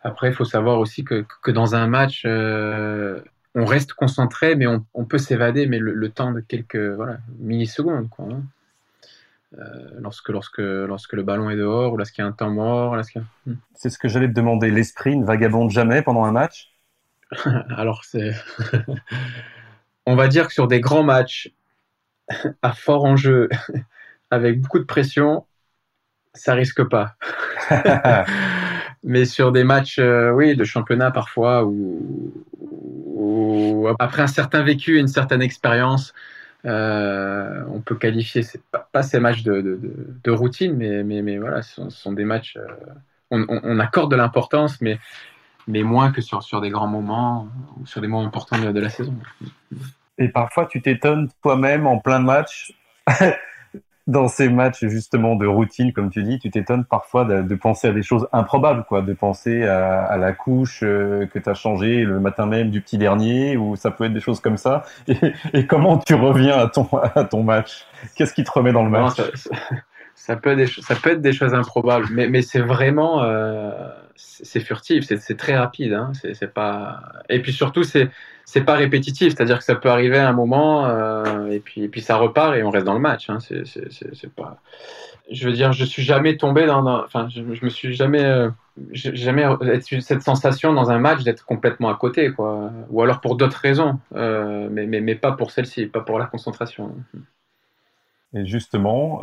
[0.02, 3.20] Après, il faut savoir aussi que, que dans un match, euh,
[3.56, 8.10] on reste concentré, mais on, on peut s'évader, mais le, temps de quelques voilà, millisecondes.
[8.10, 8.44] Quoi, hein.
[9.58, 12.96] euh, lorsque, lorsque, lorsque le ballon est dehors ou lorsqu'il y a un temps mort.
[13.46, 13.54] Hmm.
[13.76, 14.72] C'est ce que j'allais te demander.
[14.72, 16.72] L'esprit ne vagabonde jamais pendant un match?
[17.76, 18.32] Alors, c'est.
[20.06, 21.52] on va dire que sur des grands matchs
[22.62, 23.50] à fort enjeu,
[24.32, 25.46] avec beaucoup de pression,
[26.34, 27.16] ça risque pas.
[29.04, 32.44] Mais sur des matchs, euh, oui, de championnat parfois, où,
[34.00, 36.14] après un certain vécu et une certaine expérience,
[36.66, 42.12] euh, on peut qualifier pas, pas, ces matchs de, routine, mais, mais, voilà, ce sont,
[42.12, 42.58] des matchs.
[42.58, 42.68] Euh,
[43.32, 45.00] on, accorde de l'importance, mais,
[45.68, 47.48] mais moins que sur, sur des grands moments
[47.80, 49.16] ou sur des moments importants de, la saison.
[50.18, 52.74] Et parfois, tu t'étonnes toi-même en plein de matchs
[54.10, 57.92] dans ces matchs justement de routine, comme tu dis, tu t'étonnes parfois de, penser à
[57.92, 62.20] des choses improbables, quoi, de penser à, la couche euh, que tu as changée le
[62.20, 64.84] matin même du petit dernier, ou ça peut être des choses comme ça.
[65.54, 67.86] Et, comment tu reviens à ton, à ton match?
[68.16, 69.22] Qu'est-ce qui te remet dans le match?
[70.16, 73.22] ça, peut être des, ça peut être des choses improbables, mais, mais c'est vraiment...
[73.24, 73.72] Euh,
[74.20, 75.94] c'est furtif, c'est très rapide.
[75.94, 77.02] Hein, c'est pas...
[77.30, 78.10] Et puis surtout, c'est
[78.52, 81.88] c'est pas répétitif, c'est-à-dire que ça peut arriver à un moment euh, et puis et
[81.88, 83.30] puis ça repart et on reste dans le match.
[83.30, 84.58] Hein, c'est pas.
[85.30, 86.84] Je veux dire, je suis jamais tombé dans.
[87.04, 88.50] Enfin, je, je, me suis jamais euh,
[88.92, 89.46] jamais
[90.00, 92.72] cette sensation dans un match d'être complètement à côté, quoi.
[92.90, 96.26] Ou alors pour d'autres raisons, euh, mais, mais mais pas pour celle-ci, pas pour la
[96.26, 96.96] concentration.
[98.34, 99.22] Et justement,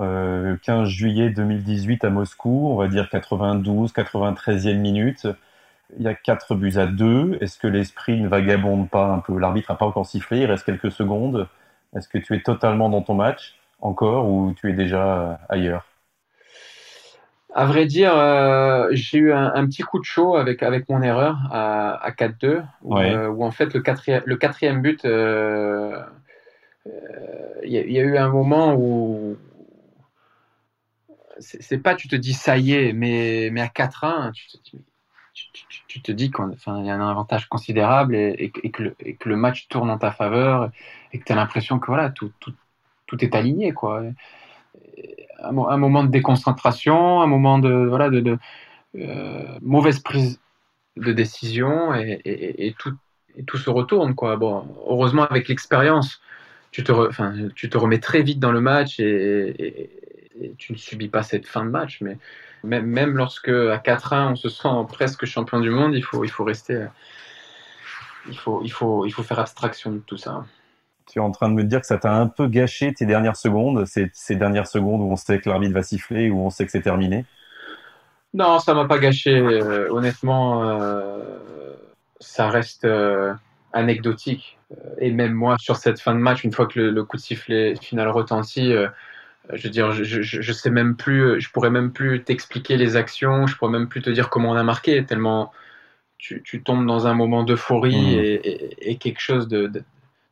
[0.63, 5.29] 15 juillet 2018 à Moscou, on va dire 92, 93e minute
[5.97, 7.39] il y a 4 buts à 2.
[7.41, 9.39] Est-ce que l'esprit ne vagabonde pas un peu?
[9.39, 11.49] L'arbitre n'a pas encore sifflé, il reste quelques secondes.
[11.95, 15.87] Est-ce que tu es totalement dans ton match encore ou tu es déjà ailleurs?
[17.55, 21.39] À vrai dire, euh, j'ai eu un, petit coup de chaud avec, avec mon erreur
[21.51, 26.03] à, à 4-2, euh, où, en fait le quatrième, le quatrième but, euh,
[27.65, 29.37] il y, y, a eu un moment où
[31.39, 34.85] c'est pas tu te dis ça y est, mais, mais à 4-1, tu te dis
[35.89, 38.95] tu, te dis qu'il y a un avantage considérable et, que
[39.25, 40.71] le, match tourne en ta faveur
[41.13, 42.33] et que tu as l'impression que voilà, tout,
[43.21, 43.73] est aligné.
[43.73, 44.03] Quoi.
[45.41, 48.39] Un, moment de déconcentration, un moment de, voilà, de,
[48.97, 50.41] euh, mauvaise prise
[50.97, 52.95] de décision et, tout,
[53.47, 54.15] tout se retourne.
[54.15, 54.37] Quoi.
[54.37, 56.21] Bon, heureusement, avec l'expérience,
[56.77, 59.91] tu te, tu te remets très vite dans le match et,
[60.59, 62.03] tu ne subis pas cette fin de match.
[62.03, 62.19] Mais
[62.63, 66.29] même, même lorsque à 4-1 on se sent presque champion du monde, il faut, il
[66.31, 66.75] faut rester.
[66.75, 66.87] Euh,
[68.29, 70.45] il faut, il, faut, il faut faire abstraction de tout ça.
[71.11, 73.37] Tu es en train de me dire que ça t'a un peu gâché tes dernières
[73.37, 76.67] secondes, ces, ces dernières secondes où on sait que l'arbitre va siffler, où on sait
[76.67, 77.25] que c'est terminé?
[78.35, 79.35] Non, ça m'a pas gâché.
[79.39, 81.39] Euh, honnêtement, euh,
[82.21, 82.87] ça reste
[83.73, 84.56] anecdotique.
[84.99, 87.23] Et même moi, sur cette fin de match, une fois que le, le coup de
[87.23, 88.73] sifflet final retentit,
[89.53, 92.97] je veux dire, je, je, je, sais même plus, je pourrais même plus t'expliquer les
[92.97, 95.53] actions, je pourrais même plus te dire comment on a marqué, tellement
[96.19, 98.21] tu, tu tombes dans un moment d'euphorie mmh.
[98.21, 99.85] et, et, quelque chose de, de,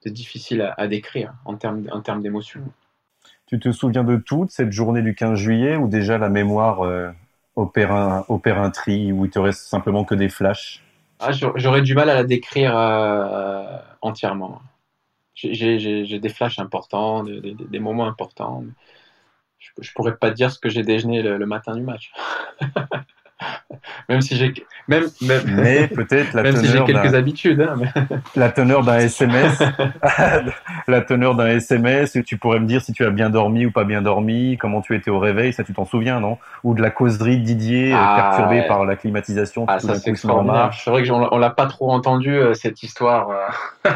[0.04, 2.60] de difficile à, décrire en termes, en termes d'émotion.
[3.46, 7.10] Tu te souviens de toute cette journée du 15 juillet ou déjà la mémoire euh,
[7.56, 10.82] opère, un, opère un tri où il te reste simplement que des flashs?
[11.26, 14.62] Ah, J'aurais du mal à la décrire euh, entièrement.
[15.34, 18.64] J'ai des flashs importants, des, moments importants
[19.64, 22.12] je, je pourrais pas dire ce que j'ai déjeuné le, matin du match.
[24.08, 24.54] même si j'ai
[24.86, 27.76] même, même mais peut-être la même si j'ai quelques habitudes hein,
[28.36, 29.60] la teneur d'un SMS
[30.86, 33.84] la teneur d'un SMS tu pourrais me dire si tu as bien dormi ou pas
[33.84, 36.38] bien dormi comment tu étais au réveil ça tu t'en souviens non?
[36.62, 40.10] Ou de la causerie de Didier euh, ah, perturbée par la climatisation ah, ça c'est
[40.10, 40.72] extraordinaire.
[40.72, 43.90] c'est vrai que on, l'a pas trop entendu euh, cette histoire euh,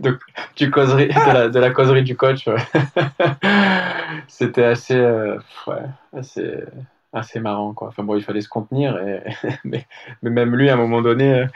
[0.00, 0.18] de,
[0.56, 2.48] du causerie de la, de la causerie du coach
[4.28, 5.00] c'était assez
[5.66, 5.82] ouais
[6.16, 6.64] assez
[7.12, 7.88] assez marrant quoi.
[7.88, 9.22] Enfin bon, il fallait se contenir, et,
[9.64, 9.86] mais,
[10.22, 11.46] mais, même lui à un moment donné,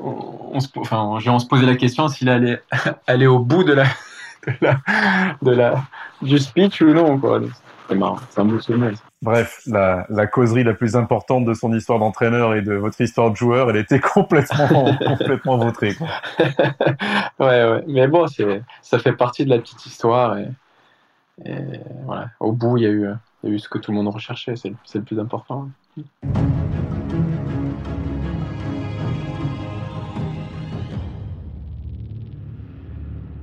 [0.00, 2.60] on, se, enfin, on se posait la question s'il allait
[3.06, 3.84] aller au bout de la,
[4.46, 4.76] de la,
[5.42, 5.84] de la
[6.20, 7.40] du speech ou non quoi.
[7.88, 8.92] C'est marrant, c'est un beau souvenir.
[9.20, 13.30] Bref, la, la, causerie la plus importante de son histoire d'entraîneur et de votre histoire
[13.30, 15.94] de joueur, elle était complètement, complètement vautrée.
[15.94, 16.08] Quoi.
[17.40, 17.84] ouais, ouais.
[17.88, 18.26] Mais bon,
[18.82, 20.38] ça fait partie de la petite histoire.
[20.38, 20.48] Et,
[21.44, 21.54] et
[22.06, 22.30] voilà.
[22.40, 23.08] Au bout, il y a eu
[23.42, 25.68] il y a eu ce que tout le monde recherchait, c'est le, plus important.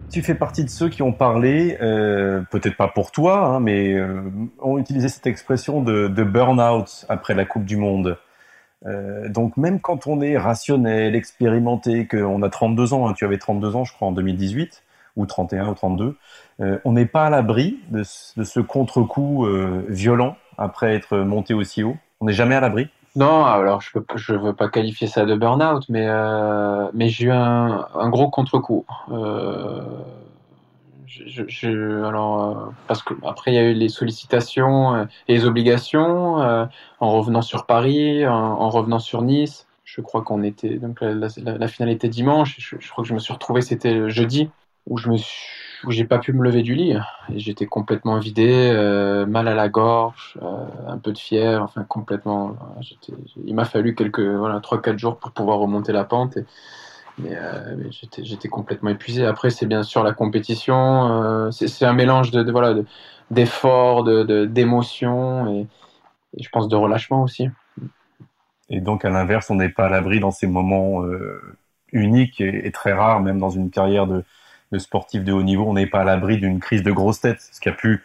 [0.09, 3.93] Tu fais partie de ceux qui ont parlé, euh, peut-être pas pour toi, hein, mais
[3.93, 4.21] euh,
[4.59, 8.17] ont utilisé cette expression de, de burn-out après la Coupe du Monde.
[8.85, 13.37] Euh, donc même quand on est rationnel, expérimenté, qu'on a 32 ans, hein, tu avais
[13.37, 14.83] 32 ans je crois en 2018,
[15.19, 16.15] ou 31 ou 32,
[16.61, 21.83] euh, on n'est pas à l'abri de, ce contre-coup euh, violent après être monté aussi
[21.83, 21.97] haut?
[22.21, 22.87] On n'est jamais à l'abri?
[23.15, 27.31] Non, alors je ne veux pas qualifier ça de burn-out, mais, euh, mais j'ai eu
[27.31, 28.85] un, gros contre-coup.
[32.03, 36.35] alors, parce que après il y a eu les sollicitations et les obligations
[36.99, 39.67] en revenant sur Paris, en, revenant sur Nice.
[39.85, 42.57] je crois qu'on était donc la, finale était dimanche.
[42.59, 44.49] Je, je, crois que je me suis retrouvé, c'était jeudi
[44.89, 46.95] où je me suis où j'ai pas pu me lever du lit
[47.35, 52.57] j'étais complètement vidé, euh, mal à la gorge, euh, un peu de fièvre, enfin complètement.
[53.45, 56.37] il m'a fallu quelques voilà trois quatre jours pour pouvoir remonter la pente.
[57.17, 59.25] Mais, euh, j'étais complètement épuisé.
[59.25, 61.51] Après, c'est bien sûr la compétition.
[61.51, 62.75] c'est un mélange de, voilà
[63.29, 65.67] d'efforts, de d'émotions et,
[66.37, 67.49] et, je pense de relâchement aussi.
[68.69, 71.03] Et donc à l'inverse, on n'est pas à l'abri dans ces moments
[71.91, 74.23] uniques et, très rares, même dans une carrière de
[74.71, 77.41] le sportif de haut niveau, on n'est pas à l'abri d'une crise de grosse tête,
[77.51, 78.03] ce qui a pu,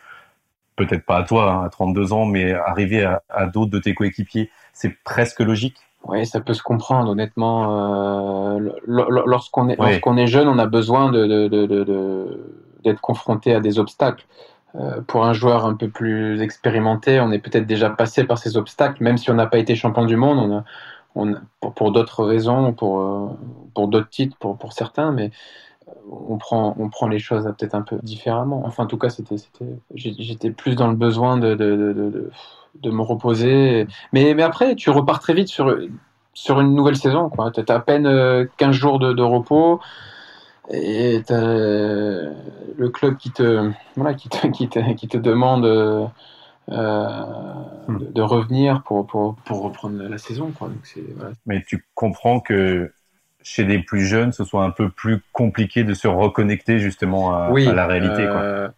[0.77, 4.51] peut-être pas à toi, hein, à 32 ans, mais arriver à, d'autres de tes coéquipiers.
[4.73, 5.77] C'est presque logique.
[6.07, 8.57] Oui, ça peut se comprendre, honnêtement.
[8.57, 13.61] Euh, lorsqu'on est, lorsqu'on est jeune, on a besoin de, de, de, d'être confronté à
[13.61, 14.27] des obstacles.
[14.77, 18.57] Euh, pour un joueur un peu plus expérimenté, on est peut-être déjà passé par ces
[18.57, 20.65] obstacles, même si on n'a pas été champion du monde, on a,
[21.15, 23.29] on pour, pour d'autres raisons, pour, euh,
[23.75, 25.31] pour d'autres titres, pour, pour certains, mais
[26.11, 28.63] on prend, on prend les choses peut-être un peu différemment.
[28.65, 29.37] Enfin, en tout cas, c'était,
[29.95, 33.87] j'étais plus dans le besoin de, de, me reposer.
[34.13, 35.77] Mais, mais après, tu repars très vite sur,
[36.35, 37.31] sur une nouvelle saison.
[37.55, 39.81] Tu as à peine 15 euh, jours de, repos
[40.71, 45.65] et tu le club qui te, voilà, qui te, qui qui te demande
[46.71, 47.25] euh,
[47.89, 48.13] hmm.
[48.13, 50.51] de, revenir pour, pour, pour, reprendre la saison.
[50.51, 50.71] Quoi.
[51.45, 52.91] Mais tu comprends que
[53.45, 57.51] chez des plus jeunes, ce soit un peu plus compliqué de se reconnecter justement à,
[57.53, 58.27] la réalité.
[58.27, 58.69] Euh,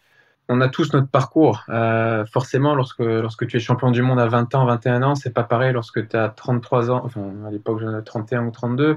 [0.48, 1.64] on a tous notre parcours.
[1.68, 5.32] Euh, forcément, lorsque, lorsque tu es champion du monde à 20 ans, 21 ans, c'est
[5.32, 8.96] pas pareil lorsque tu as 33 ans, enfin à l'époque j'en ai 31 ou 32,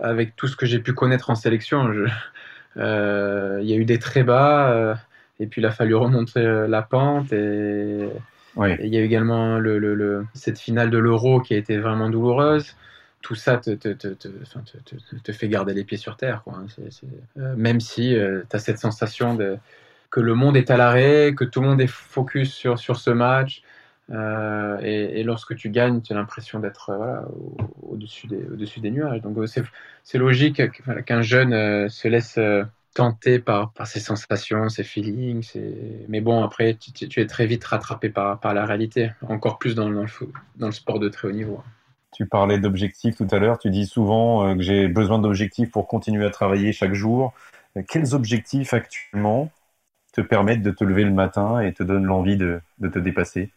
[0.00, 1.92] avec tout ce que j'ai pu connaître en sélection.
[2.76, 4.96] Euh, il y a eu des très bas,
[5.40, 7.32] et puis il a fallu remonter la pente.
[7.32, 8.08] Et
[8.56, 12.08] il y a eu également le, le, cette finale de l'Euro qui a été vraiment
[12.08, 12.76] douloureuse
[13.22, 16.42] tout ça te, te, te, te, fait garder les pieds sur terre.
[16.42, 16.54] Quoi.
[16.58, 16.66] Hein.
[17.38, 19.58] Euh, même si euh, tu as cette sensation de,
[20.10, 23.10] que le monde est à l'arrêt, que tout le monde est focus sur, sur ce
[23.10, 23.62] match.
[24.10, 27.24] Euh, et, lorsque tu gagnes, tu as l'impression d'être voilà,
[27.82, 29.20] au-dessus des, au des nuages.
[29.20, 29.36] Donc
[30.02, 30.62] c'est logique
[31.04, 32.38] qu'un jeune se laisse
[32.94, 35.52] tenter par, par ses sensations, ses feelings.
[36.08, 39.88] Mais bon, après, tu, es très vite rattrapé par, par la réalité, encore plus dans,
[39.88, 40.08] dans, le,
[40.56, 41.62] dans le sport de très haut niveau.
[42.12, 43.58] Tu parlais d'objectifs tout à l'heure.
[43.58, 47.32] Tu dis souvent euh, que j'ai besoin d'objectifs pour continuer à travailler chaque jour.
[47.76, 49.50] Euh, quels objectifs actuellement
[50.12, 53.50] te permettent de te lever le matin et te donnent l'envie de, te dépasser?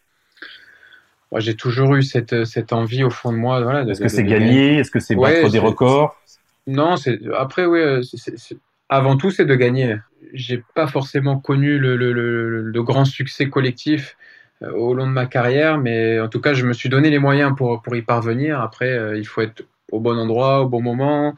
[1.32, 3.62] Moi, J'ai toujours eu cette, cette, envie au fond de moi.
[3.62, 6.16] Voilà, Est-ce que c'est gagner Est-ce que c'est battre des records?
[6.68, 6.96] Non,
[7.36, 7.80] après, oui.
[7.80, 8.02] Euh,
[8.90, 9.98] avant tout, c'est de gagner.
[10.34, 14.18] J'ai pas forcément connu le, le, le, grand succès collectif
[14.72, 17.54] au long de ma carrière, mais en tout cas, je me suis donné les moyens
[17.56, 18.62] pour, pour y parvenir.
[18.62, 21.36] Après, euh, il faut être au bon endroit, au bon moment.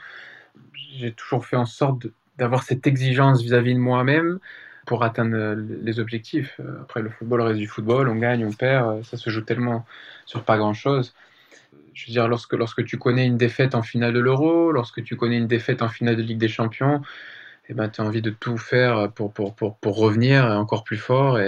[0.98, 2.08] J'ai toujours fait en sorte
[2.38, 4.40] d'avoir cette exigence vis-à-vis de moi-même
[4.86, 6.60] pour atteindre euh, les objectifs.
[6.82, 9.86] Après, le football reste du football, on gagne, on perd, ça se joue tellement
[10.26, 11.14] sur pas grand-chose.
[11.94, 15.16] Je veux dire, lorsque, lorsque tu connais une défaite en finale de l'Euro, lorsque tu
[15.16, 17.02] connais une défaite en finale de Ligue des Champions,
[17.70, 20.98] eh ben, tu as envie de tout faire pour, pour, pour, pour revenir encore plus
[20.98, 21.40] fort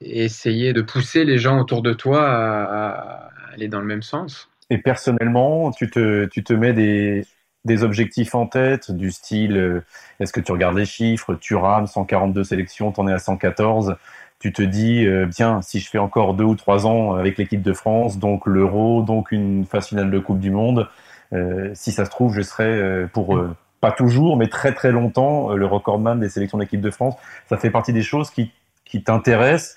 [0.00, 4.48] essayer de pousser les gens autour de toi à, aller dans le même sens.
[4.70, 7.24] Et personnellement, tu te, tu te mets des,
[7.64, 9.84] des objectifs en tête du style euh,
[10.20, 13.96] est-ce que tu regardes les chiffres, tu rames 142 sélections, tu en es à 114,
[14.38, 17.62] tu te dis euh, bien si je fais encore deux ou trois ans avec l'équipe
[17.62, 20.88] de France, donc l'Euro, donc une phase finale de Coupe du Monde,
[21.32, 23.40] euh, si ça se trouve je serai pour
[23.80, 27.14] pas toujours mais très très longtemps le recordman des sélections de l'équipe de France.
[27.48, 28.52] Ça fait partie des choses qui,
[28.84, 29.76] qui t'intéressent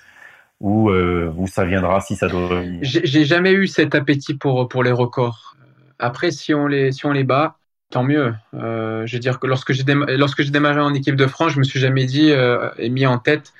[0.64, 4.92] ou, euh, ça viendra si ça doit J'ai jamais eu cet appétit pour, pour les
[4.92, 5.56] records.
[5.98, 7.58] Après, si on les, si on les bat,
[7.90, 8.34] tant mieux.
[8.54, 11.78] Euh, je veux dire que lorsque j'ai démarré en équipe de France, je me suis
[11.78, 13.52] jamais dit euh, et mis en tête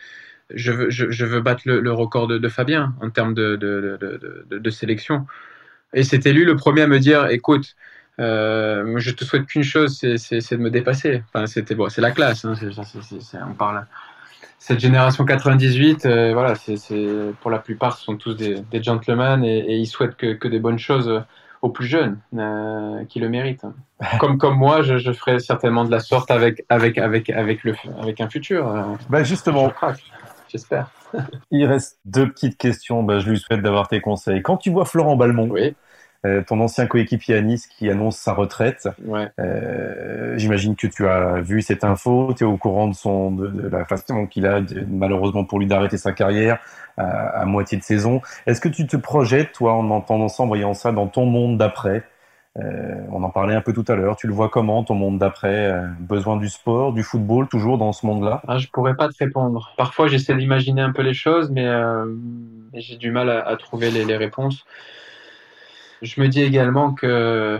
[0.54, 3.98] je veux, je, veux battre le, record de, de, Fabien en termes de, de,
[4.50, 5.26] de, de sélection.
[5.92, 7.76] Et c'était lui le premier à me dire écoute,
[8.18, 11.22] euh, je te souhaite qu'une chose, c'est de me dépasser.
[11.28, 12.44] Enfin, c'était bon, c'est la classe.
[12.44, 12.54] Hein,
[13.48, 13.86] on parle
[14.66, 16.78] cette génération 98, euh, voilà, c'est,
[17.42, 21.22] pour la plupart, ce sont tous des, gentlemen et, ils souhaitent que, des bonnes choses
[21.60, 23.66] aux plus jeunes euh, qui le méritent.
[24.18, 27.74] Comme, comme moi, je, je, ferai certainement de la sorte avec, avec, avec, avec, le,
[28.00, 28.68] avec un futur.
[28.68, 28.82] Euh.
[29.10, 29.70] Bah justement,
[30.48, 30.90] j'espère.
[31.50, 33.02] Il reste deux petites questions.
[33.02, 34.40] Bah, je lui souhaite d'avoir tes conseils.
[34.42, 35.74] Quand tu vois Florent Balmont, oui.
[36.24, 38.88] Euh, ton ancien coéquipier à Nice qui annonce sa retraite.
[39.04, 39.28] Ouais.
[39.38, 43.68] Euh, J'imagine que tu as vu cette info, tu es au courant de, son, de,
[43.68, 46.58] la façon qu'il a, malheureusement pour lui, d'arrêter sa carrière
[46.96, 48.22] à, moitié de saison.
[48.46, 51.58] Est-ce que tu te projettes, toi, en entendant ça, en voyant ça, dans ton monde
[51.58, 52.04] d'après?
[52.56, 54.16] Euh, on en parlait un peu tout à l'heure.
[54.16, 55.78] Tu le vois comment, ton monde d'après?
[55.98, 58.40] Besoin du sport, du football, toujours dans ce monde-là?
[58.48, 59.74] Ah, Je pourrais pas te répondre.
[59.76, 61.68] Parfois, j'essaie d'imaginer un peu les choses, mais,
[62.72, 64.64] j'ai du mal à, trouver les, les, réponses.
[66.04, 67.58] Je me dis également que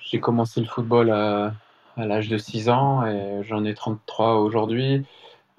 [0.00, 1.52] j'ai commencé le football à,
[1.98, 5.04] l'âge de 6 ans et j'en ai 33 aujourd'hui.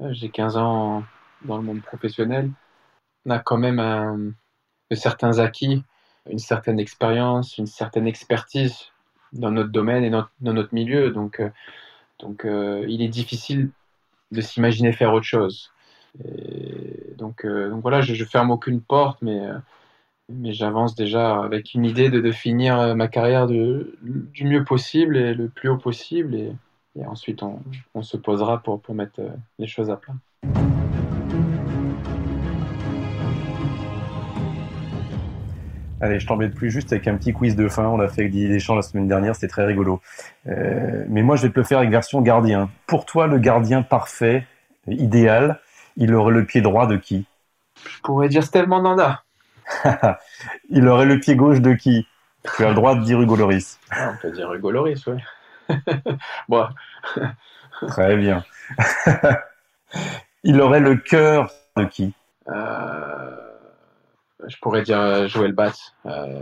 [0.10, 1.04] J'ai 15 ans
[1.46, 2.50] dans le monde professionnel.
[3.28, 4.18] On a quand même un,
[4.90, 5.84] de certains acquis
[6.28, 8.92] une certaine expérience, une certaine expertise
[9.34, 11.12] dans notre domaine et dans, notre milieu.
[11.12, 11.50] Donc, euh,
[12.18, 13.70] donc euh, il est difficile
[14.32, 15.72] de s'imaginer faire autre chose.
[17.16, 19.40] donc, euh, donc voilà, je, ne ferme aucune porte, mais,
[20.40, 25.18] mais j'avance déjà avec une idée de, de finir ma carrière de, du mieux possible
[25.18, 26.36] et le plus haut possible.
[26.36, 26.52] Et,
[27.00, 27.60] et ensuite, on,
[27.94, 29.22] on, se posera pour, pour mettre
[29.60, 30.14] les choses à plat.
[36.04, 37.86] Allez, je t'embête plus juste avec un petit quiz de fin.
[37.86, 40.02] On l'a fait avec Didier Deschamps la semaine dernière, c'était très rigolo.
[40.48, 42.72] Euh, mais moi, je vais te le faire avec version gardien.
[42.88, 44.48] Pour toi, le gardien parfait,
[44.88, 45.60] idéal,
[45.98, 47.26] il aurait le pied droit de qui?
[47.88, 49.24] Je pourrais dire Steve Mandanda.
[50.70, 52.08] il aurait le pied gauche de qui?
[52.56, 53.80] Tu as le droit de dire Hugo Loris.
[53.92, 55.18] Ah, on peut dire Hugo Loris, oui.
[56.50, 56.68] bon.
[57.88, 58.44] Très bien.
[60.44, 62.14] il aurait le cœur de qui?
[62.48, 63.52] Euh
[64.48, 65.94] je pourrais dire euh, Joël Bass.
[66.06, 66.42] Euh,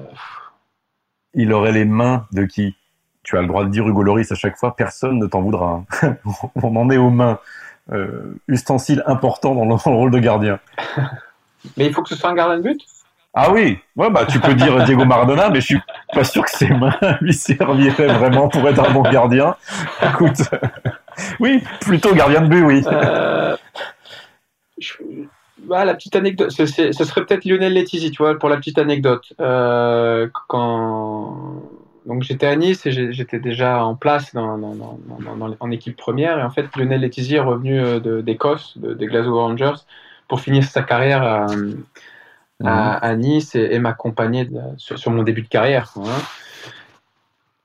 [1.34, 2.76] Il aurait les mains de qui?
[3.24, 5.84] Tu as le droit de dire Hugo Loris à chaque fois, personne ne t'en voudra.
[6.02, 6.16] Hein.
[6.56, 7.40] On en est aux mains.
[7.92, 10.60] Euh, ustensile important dans le, rôle de gardien.
[11.76, 12.82] Mais il faut que ce soit un gardien de but?
[13.34, 15.82] Ah oui, ouais, bah, tu peux dire Diego Maradona, mais je suis
[16.14, 19.56] pas sûr que ses mains lui serviraient vraiment pour être un bon gardien.
[20.02, 20.42] Écoute,
[21.40, 22.84] oui, plutôt gardien de but, oui.
[25.60, 29.34] Bah, la petite anecdote, ce, serait peut-être Lionel Letizy, tu vois, pour la petite anecdote.
[29.40, 31.62] Euh, quand
[32.06, 34.60] donc j'étais à Nice et j'étais déjà en place dans,
[35.60, 39.76] en équipe première et en fait Lionel Letizy est revenu euh, d'Écosse, des Glasgow Rangers,
[40.28, 41.46] pour finir sa carrière
[42.60, 43.20] mhm.
[43.20, 45.94] Nice et, m'accompagner sur, mon début de carrière.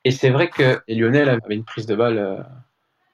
[0.04, 2.18] Et c'est vrai que Lionel avait une prise de balle.
[2.18, 2.42] Euh,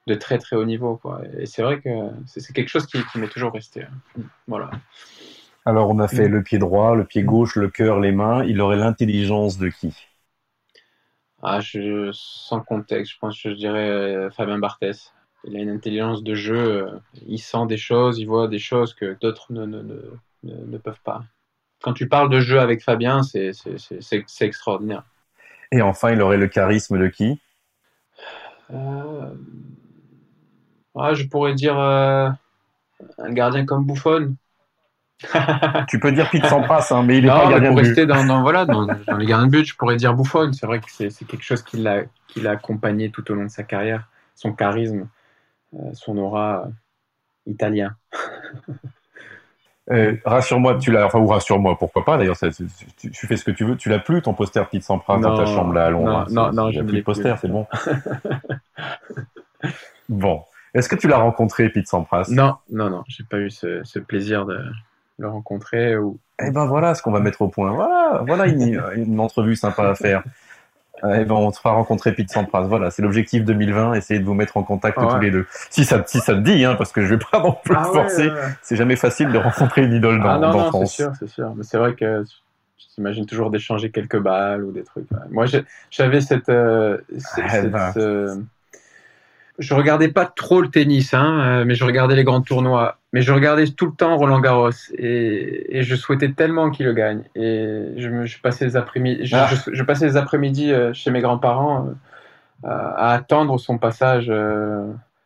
[0.07, 0.97] de très très haut niveau.
[0.97, 1.22] Quoi.
[1.39, 1.89] Et c'est vrai que
[2.26, 3.85] c'est quelque chose qui, m'est toujours resté.
[3.85, 4.22] Hein.
[4.47, 4.70] Voilà.
[5.64, 6.33] Alors on a fait mm.
[6.33, 8.45] le pied droit, le pied gauche, le cœur, les mains.
[8.45, 9.95] Il aurait l'intelligence de qui?
[11.43, 15.12] Ah, je, Sans contexte, je pense que je dirais euh, Fabien Barthès.
[15.45, 18.93] Il a une intelligence de jeu, euh, il sent des choses, il voit des choses
[18.93, 21.24] que d'autres ne, ne, ne, ne, peuvent pas.
[21.83, 23.53] Quand tu parles de jeu avec Fabien, c'est
[24.41, 25.05] extraordinaire.
[25.72, 27.41] Et enfin, il aurait le charisme de qui?
[28.72, 29.35] Euh,
[30.97, 32.28] ah, je pourrais dire euh,
[33.18, 34.37] un gardien comme Buffon.
[35.89, 38.64] tu peux dire Pete Sampras, hein, mais il est pas gardien pour rester dans, voilà,
[38.64, 40.53] dans, les gardiens de but, je pourrais dire Buffon.
[40.53, 42.07] C'est vrai que c'est quelque chose qui l'a
[42.51, 44.09] accompagné tout au long de sa carrière.
[44.35, 45.09] Son charisme,
[45.74, 46.68] euh, son aura
[49.91, 53.64] euh, rassure-moi, tu l'as, enfin, ou rassure-moi, pourquoi pas d'ailleurs, tu, fais ce que tu
[53.64, 56.26] veux, tu l'as plus ton poster Pete Sampras dans ta chambre là à Londres.
[56.30, 57.66] Non, hein, non, non, j'ai plus de poster, c'est bon.
[60.09, 60.43] bon,
[60.74, 64.47] est-ce que tu l'as rencontré, Pete Sampras Non, non, non, j'ai pas eu ce, plaisir
[64.47, 64.59] de
[65.18, 65.97] le rencontrer.
[65.97, 66.18] Ou...
[66.41, 67.72] Eh ben voilà ce qu'on va mettre au point.
[67.72, 70.22] Voilà, voilà une, entrevue sympa à faire.
[71.05, 72.62] Eh ben, on te fera rencontrer Pete Sampras.
[72.62, 73.94] Voilà, c'est l'objectif 2020.
[73.94, 75.46] Essayez de vous mettre en contact tous les deux.
[75.70, 77.84] Si ça, si ça te dit, hein, parce que je vais pas non plus ah
[77.84, 78.30] forcer.
[78.62, 81.53] C'est jamais facile de rencontrer une idole dans, ah non, non, C'est sûr, c'est sûr.
[81.57, 85.07] Mais c'est vrai que tu t'imagines toujours d'échanger quelques balles ou des trucs.
[85.30, 85.46] Moi,
[85.90, 86.98] j'avais cette, euh,
[87.38, 87.92] eh ben,
[89.61, 92.97] je regardais pas trop le tennis, hein, euh, mais je regardais les grands tournois.
[93.13, 97.25] Mais je regardais tout le temps Roland Garros et, je souhaitais tellement qu'il le gagne.
[97.35, 99.85] Et je, passais les après-midi, je, ah.
[99.87, 104.33] passais les après-midi euh, chez mes grands-parents euh, à attendre son passage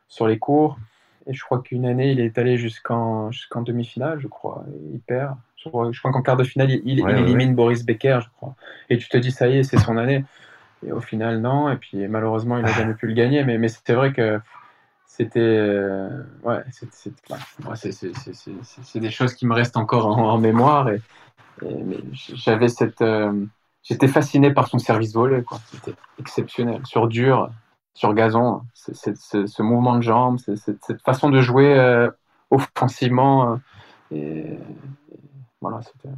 [0.08, 0.78] sur les cours.
[1.26, 4.64] Et je crois qu'une année, il est allé jusqu'en jusqu'en demi-finale, je crois.
[4.92, 5.36] il perd.
[5.56, 8.54] Je crois, qu'en quart de finale, il, élimine Boris Becker, je crois.
[8.90, 10.22] Et tu te dis, ça y est, c'est son année.
[10.86, 11.70] Et au final, non.
[11.70, 13.44] Et puis malheureusement, il n'a jamais pu le gagner.
[13.44, 14.40] Mais, mais c'était vrai que
[15.06, 15.40] c'était.
[15.40, 20.88] Euh, ouais, c'est des choses qui me restent encore en, mémoire.
[20.88, 21.00] Et,
[22.12, 23.00] j'avais cette.
[23.00, 23.46] Euh,
[23.82, 25.44] j'étais fasciné par son service volé.
[25.70, 26.80] C'était exceptionnel.
[26.84, 27.50] Sur dur,
[27.94, 28.62] sur gazon.
[28.74, 32.10] ce mouvement de jambes, cette façon de jouer euh,
[32.50, 33.60] offensivement.
[34.10, 34.58] et
[35.60, 36.12] voilà, c'était.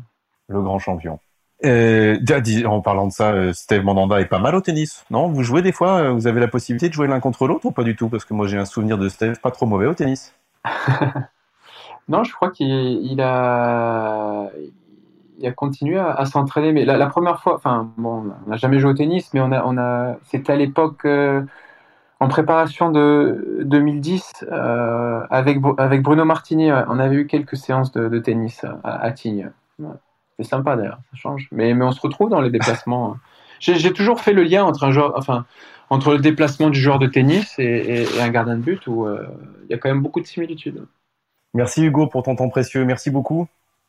[0.49, 1.19] Le grand champion.
[1.65, 2.19] Euh,
[2.67, 5.29] en parlant de ça, euh, Steve Mandanda est pas mal au tennis, non?
[5.29, 7.71] Vous jouez des fois euh, Vous avez la possibilité de jouer l'un contre l'autre ou
[7.71, 8.09] pas du tout?
[8.09, 10.35] Parce que moi j'ai un souvenir de Steve pas trop mauvais au tennis.
[12.09, 14.51] non, je crois qu'il a,
[15.39, 16.73] il a continué à, s'entraîner.
[16.73, 20.17] Mais la, première fois, enfin, bon, on n'a jamais joué au tennis, mais on a,
[20.25, 21.43] c'était à l'époque euh,
[22.21, 26.71] en préparation de 2010 euh, avec, avec Bruno Martini.
[26.73, 29.51] On avait eu quelques séances de, tennis à, à Tignes.
[30.39, 31.49] C'est sympa d'ailleurs, ça change.
[31.53, 33.17] Mais, mais on se retrouve dans les déplacements.
[33.61, 35.47] J'ai toujours fait le lien entre un joueur, enfin,
[35.91, 39.27] entre le déplacement du joueur de tennis et, un gardien de but où euh,
[39.65, 40.85] il y a quand même beaucoup de similitudes.
[41.55, 42.85] Merci Hugo pour ton temps précieux.
[42.85, 43.47] Merci beaucoup.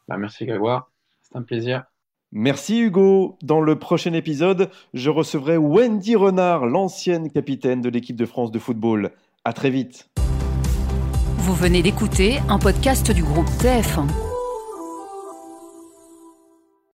[0.08, 0.89] Bah, merci Grégoire.
[1.22, 1.84] C'est un plaisir.
[2.32, 3.38] Merci Hugo.
[3.41, 8.60] Dans le prochain épisode, je recevrai Wendy Renard, l'ancienne capitaine de l'équipe de France de
[8.60, 9.12] football.
[9.43, 10.10] À très vite.
[11.38, 14.27] Vous venez d'écouter un podcast du groupe TF1.